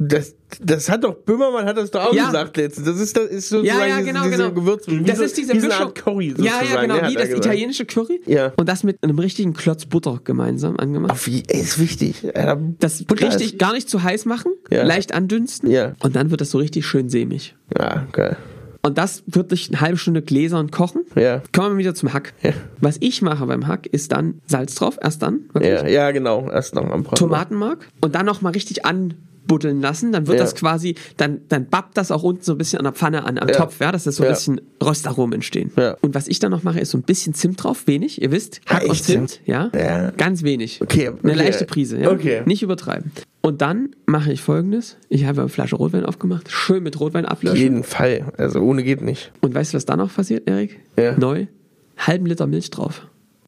[0.00, 2.26] Das, das hat doch, Böhmermann hat das doch auch Ja.
[2.26, 2.86] gesagt letztens.
[2.86, 4.76] Das ist, das ist sozusagen Ja, ja, genau, diese genau.
[4.86, 5.86] Wie Das so, ist diese so Mischung.
[5.86, 6.66] Art Curry ja, sozusagen.
[6.72, 8.20] ja, genau, ne, hat wie das italienische Curry.
[8.26, 8.52] Ja.
[8.56, 11.10] Und das mit einem richtigen Klotz Butter gemeinsam angemacht.
[11.10, 12.22] Auf wie, ist wichtig.
[12.22, 14.84] Ja, da- Das Butter richtig gar nicht zu heiß machen, Ja.
[14.84, 15.94] leicht andünsten Ja.
[16.00, 17.56] und dann wird das so richtig schön sämig.
[17.76, 18.36] Ja, geil.
[18.88, 21.04] Und das wird durch eine halbe Stunde gläsern kochen.
[21.14, 21.42] Ja.
[21.54, 22.32] Kommen wir wieder zum Hack.
[22.42, 22.52] Ja.
[22.80, 25.40] Was ich mache beim Hack, ist dann Salz drauf, erst dann.
[25.52, 25.72] wirklich.
[25.72, 26.50] Ja, ja, genau.
[26.50, 27.16] Erst noch am Braten.
[27.16, 28.86] Tomatenmark und dann noch mal richtig
[29.48, 30.12] anbuddeln lassen.
[30.12, 30.44] Dann wird Ja.
[30.44, 33.38] das quasi, dann, dann babbt das auch unten so ein bisschen an der Pfanne an,
[33.38, 33.54] am Ja.
[33.54, 35.72] Topf, ja, dass das so ein bisschen Röstaromen entstehen.
[36.00, 38.60] Und was ich dann noch mache, ist so ein bisschen Zimt drauf, wenig, ihr wisst,
[38.66, 39.70] Hack echt und Zimt, ja?
[39.74, 40.10] Ja.
[40.12, 40.80] ganz wenig.
[40.82, 41.32] Okay, Eine okay.
[41.34, 42.10] leichte Prise, ja?
[42.10, 42.42] Okay.
[42.44, 43.10] nicht übertreiben.
[43.40, 47.32] Und dann mache ich folgendes, ich habe eine Flasche Rotwein aufgemacht, schön mit Rotwein Auf
[47.32, 47.58] ablöschen.
[47.58, 48.26] jeden Fall.
[48.36, 49.32] Also ohne geht nicht.
[49.40, 50.80] Und weißt du, was dann noch passiert, Erik?
[50.98, 51.16] Ja.
[51.16, 51.46] Neu,
[51.96, 53.06] halben Liter Milch drauf.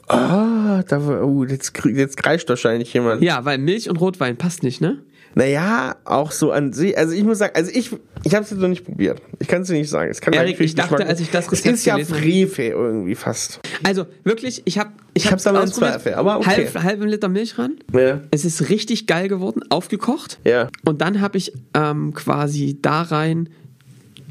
[0.09, 3.23] Ah, da war, oh, jetzt, jetzt kreischt wahrscheinlich jemand.
[3.23, 4.99] Ja, weil Milch und Rotwein passt nicht, ne?
[5.35, 6.99] Naja, auch so an sich.
[6.99, 7.91] Also ich muss sagen, also ich,
[8.25, 9.23] ich habe es jetzt noch nicht probiert.
[9.39, 10.11] Ich kann es dir nicht sagen.
[10.11, 13.15] Es kann Erik, ich dachte, als ich das Es Rezept ist ja habe- Frevel irgendwie
[13.15, 13.61] fast.
[13.85, 16.69] Also wirklich, ich habe ich, Ich aber in Zweifel, aber okay.
[16.69, 17.77] halb, halben Liter Milch ran.
[17.93, 18.21] Ja.
[18.31, 20.39] Es ist richtig geil geworden, aufgekocht.
[20.45, 20.69] Ja.
[20.85, 23.49] Und dann habe ich ähm, quasi da rein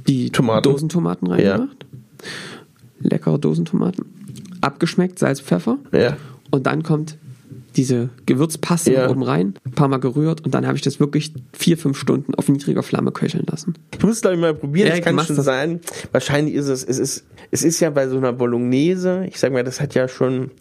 [0.08, 0.64] die Tomaten.
[0.64, 1.86] Dosentomaten reingemacht.
[3.00, 4.06] Leckere Dosentomaten.
[4.62, 5.78] Abgeschmeckt, Salz, Pfeffer.
[5.94, 6.18] Ja.
[6.52, 7.18] Und dann kommt
[7.80, 9.10] diese Gewürzpaste Ja.
[9.10, 12.36] oben rein, ein paar Mal gerührt und dann habe ich das wirklich vier, fünf Stunden
[12.36, 13.74] auf niedriger Flamme köcheln lassen.
[13.96, 15.46] Ich muss glaube ich mal probieren, Ja, das kann schon das.
[15.46, 15.80] sein.
[16.12, 19.64] Wahrscheinlich ist es, es ist, es ist ja bei so einer Bolognese, ich sag mal,
[19.64, 20.52] das hat ja schon,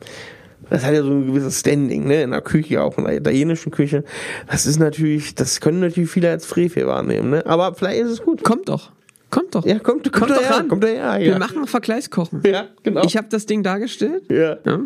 [0.71, 3.73] das hat ja so ein gewisses Standing, ne, in der Küche, auch in der italienischen
[3.73, 4.05] Küche.
[4.49, 8.23] Das ist natürlich, das können natürlich viele als Frevel wahrnehmen, ne, aber vielleicht ist es
[8.23, 8.45] gut.
[8.45, 8.93] Kommt doch.
[9.31, 9.67] Kommt doch.
[9.67, 10.69] Ja, kommt, kommt, Kommt doch her, ran.
[10.69, 11.21] kommt her, ja.
[11.21, 12.41] Wir machen Vergleichskochen.
[12.47, 13.03] ja, genau.
[13.05, 14.23] Ich habe das Ding dargestellt.
[14.31, 14.57] ja.
[14.65, 14.81] Ja.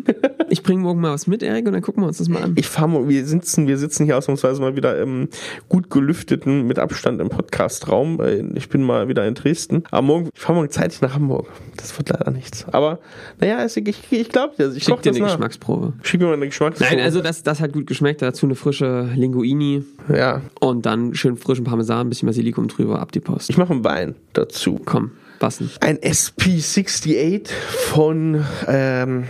[0.49, 2.53] Ich bringe morgen mal was mit, Erik, und dann gucken wir uns das mal an.
[2.57, 5.29] Ich fahre mal, wir sitzen, wir sitzen hier ausnahmsweise mal wieder im
[5.69, 8.19] gut gelüfteten, mit Abstand im Podcastraum.
[8.21, 9.83] Äh, Ich bin mal wieder in Dresden.
[9.91, 11.47] Aber morgen, ich fahre morgen zeitig nach Hamburg.
[11.77, 12.65] Das wird leider nichts.
[12.71, 12.99] Aber,
[13.39, 14.71] naja, ich, ich, ich glaube dir.
[14.75, 15.27] Ich Schick koch dir eine nach.
[15.29, 15.93] Geschmacksprobe.
[16.03, 16.93] Schick mir mal eine Geschmacksprobe.
[16.95, 18.21] Nein, also das, das hat gut geschmeckt.
[18.21, 19.83] Dazu eine frische Linguini
[20.13, 20.41] Ja.
[20.59, 23.49] und dann schön frischen Parmesan, ein bisschen Basilikum drüber, ab die Post.
[23.49, 24.79] Ich mache einen Wein dazu.
[24.83, 25.69] Komm, was denn?
[25.79, 29.25] Ein SP68 von ähm,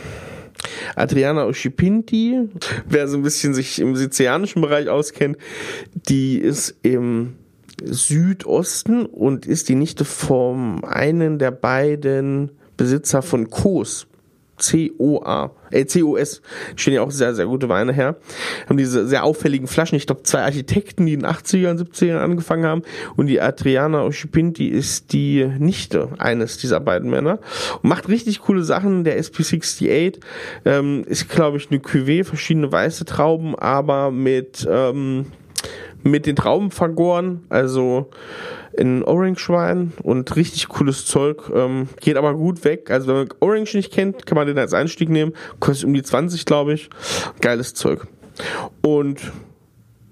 [0.96, 2.50] Adriana Oshipinti.
[2.88, 5.38] Wer so ein bisschen sich im sizilianischen Bereich auskennt,
[5.94, 7.36] die ist im
[7.84, 14.08] Südosten und ist die Nichte vom einen der beiden Besitzer von Kos.
[14.58, 16.42] C-O-A, äh, C-O-S,
[16.76, 18.18] stehen ja auch sehr, sehr gute Weine her.
[18.68, 19.98] Haben diese sehr auffälligen Flaschen.
[19.98, 22.82] Ich glaube, zwei Architekten, die in den 80ern, 70ern angefangen haben.
[23.16, 27.40] Und die Adriana Oshipinti ist die Nichte eines dieser beiden Männer.
[27.82, 29.04] Und macht richtig coole Sachen.
[29.04, 30.20] Der SP68
[30.66, 35.26] ähm, ist, glaube ich, eine Cuvée, verschiedene weiße Trauben, aber mit, ähm,
[36.04, 37.46] mit den Trauben vergoren.
[37.50, 38.10] Also
[38.74, 41.52] in Orange Wein und richtig cooles Zeug.
[41.54, 42.90] Ähm, geht aber gut weg.
[42.90, 45.34] Also wenn man Orange nicht kennt, kann man den als Einstieg nehmen.
[45.60, 46.90] Kostet um die 20, glaube ich.
[47.40, 48.08] Geiles Zeug.
[48.82, 49.20] Und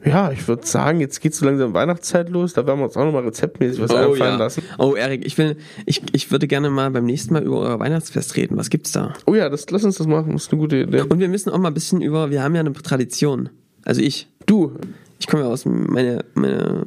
[0.03, 2.53] ja, ich würde sagen, jetzt geht so langsam Weihnachtszeit los.
[2.53, 4.63] Da werden wir uns auch nochmal rezeptmäßig was einfallen lassen.
[4.79, 8.35] Oh, Erik, ich will, ich, ich würde gerne mal beim nächsten Mal über euer Weihnachtsfest
[8.35, 8.57] reden.
[8.57, 9.13] Was gibt's da?
[9.27, 10.33] Oh ja, das, lass uns das machen.
[10.33, 11.01] Das ist eine gute Idee.
[11.01, 13.49] Und wir müssen auch mal ein bisschen über, wir haben ja eine Tradition.
[13.85, 14.27] Also ich.
[14.47, 14.73] Du,
[15.21, 16.83] Ich komme ja aus, meine, meine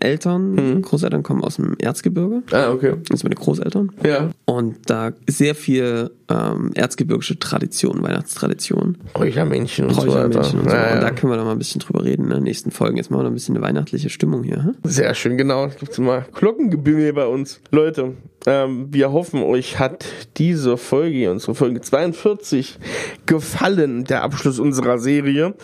[0.00, 0.82] Eltern, Mhm.
[0.82, 2.42] Großeltern kommen aus dem Erzgebirge.
[2.52, 2.94] ah, okay.
[3.10, 3.92] Das sind meine Großeltern.
[4.04, 4.30] Ja.
[4.46, 8.98] Und da sehr viel ähm, erzgebirgische Tradition, Weihnachtstradition.
[9.16, 10.58] Räuchermännchen und so Räuchermännchen weiter.
[10.60, 10.76] und so.
[10.76, 12.96] Ja, Und da können wir doch mal ein bisschen drüber reden in den nächsten Folgen.
[12.96, 14.62] Jetzt machen wir noch ein bisschen eine weihnachtliche Stimmung hier.
[14.64, 14.74] Hm?
[14.84, 15.66] Sehr schön, genau.
[15.66, 17.60] Es gibt immer Glockengebimmel bei uns.
[17.70, 18.14] Leute,
[18.46, 20.06] ähm, wir hoffen, euch hat
[20.36, 22.78] diese Folge, unsere Folge 42,
[23.26, 25.54] gefallen, der Abschluss unserer Serie.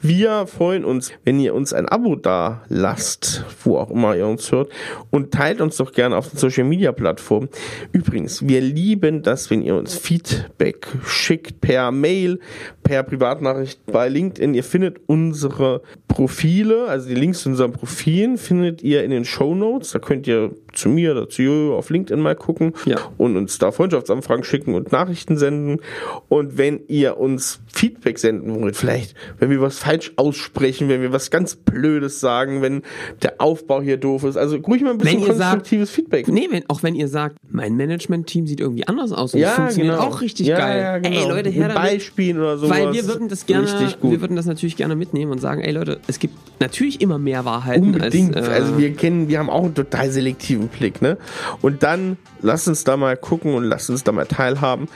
[0.00, 4.50] Wir freuen uns, wenn ihr uns ein Abo da lasst, wo auch immer ihr uns
[4.50, 4.70] hört,
[5.10, 7.48] und teilt uns doch gerne auf den Social Media Plattformen.
[7.92, 12.38] Übrigens, wir lieben das, wenn ihr uns Feedback schickt per Mail,
[12.84, 14.54] per Privatnachricht bei LinkedIn.
[14.54, 19.54] Ihr findet unsere Profile, also die Links zu unseren Profilen findet ihr in den Show
[19.56, 19.90] Notes.
[19.90, 22.98] Da könnt ihr zu mir oder zu Jojo auf LinkedIn mal gucken Ja.
[23.16, 25.80] und uns da Freundschaftsanfragen schicken und Nachrichten senden.
[26.28, 31.12] Und wenn ihr uns Feedback senden wollt, vielleicht, wenn wir was falsch aussprechen, wenn wir
[31.12, 32.82] was ganz Blödes sagen, wenn
[33.22, 36.28] der Aufbau hier doof ist, also ruhig mal ein bisschen ihr sagt- konstruktives Feedback.
[36.28, 39.54] Nee, wenn, auch wenn ihr sagt, mein Management-Team sieht irgendwie anders aus und das Ja,
[39.56, 40.06] funktioniert genau.
[40.08, 40.80] auch richtig Ja, geil.
[40.80, 41.20] ja, genau.
[41.22, 41.90] Ey, Leute, her Mit damit.
[41.92, 42.73] Beispielen oder sowas.
[42.74, 43.66] Weil wir würden das gerne,
[44.02, 47.44] wir würden das natürlich gerne mitnehmen und sagen, ey Leute, es gibt natürlich immer mehr
[47.44, 48.36] Wahrheiten Unbedingt.
[48.36, 51.18] als, äh, also wir kennen, wir haben auch einen total selektiven Blick, ne?
[51.62, 54.88] Und dann lasst uns da mal gucken und lasst uns da mal teilhaben.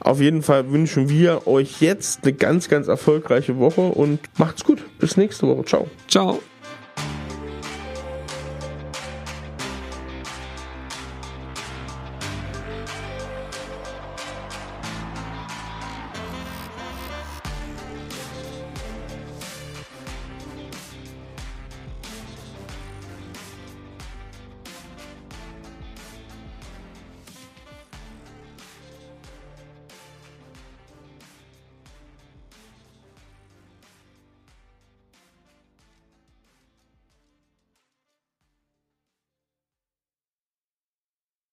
[0.00, 4.82] Auf jeden Fall wünschen wir euch jetzt eine ganz, ganz erfolgreiche Woche und macht's gut.
[4.98, 5.64] Bis nächste Woche.
[5.64, 5.86] Ciao.
[6.08, 6.40] Ciao.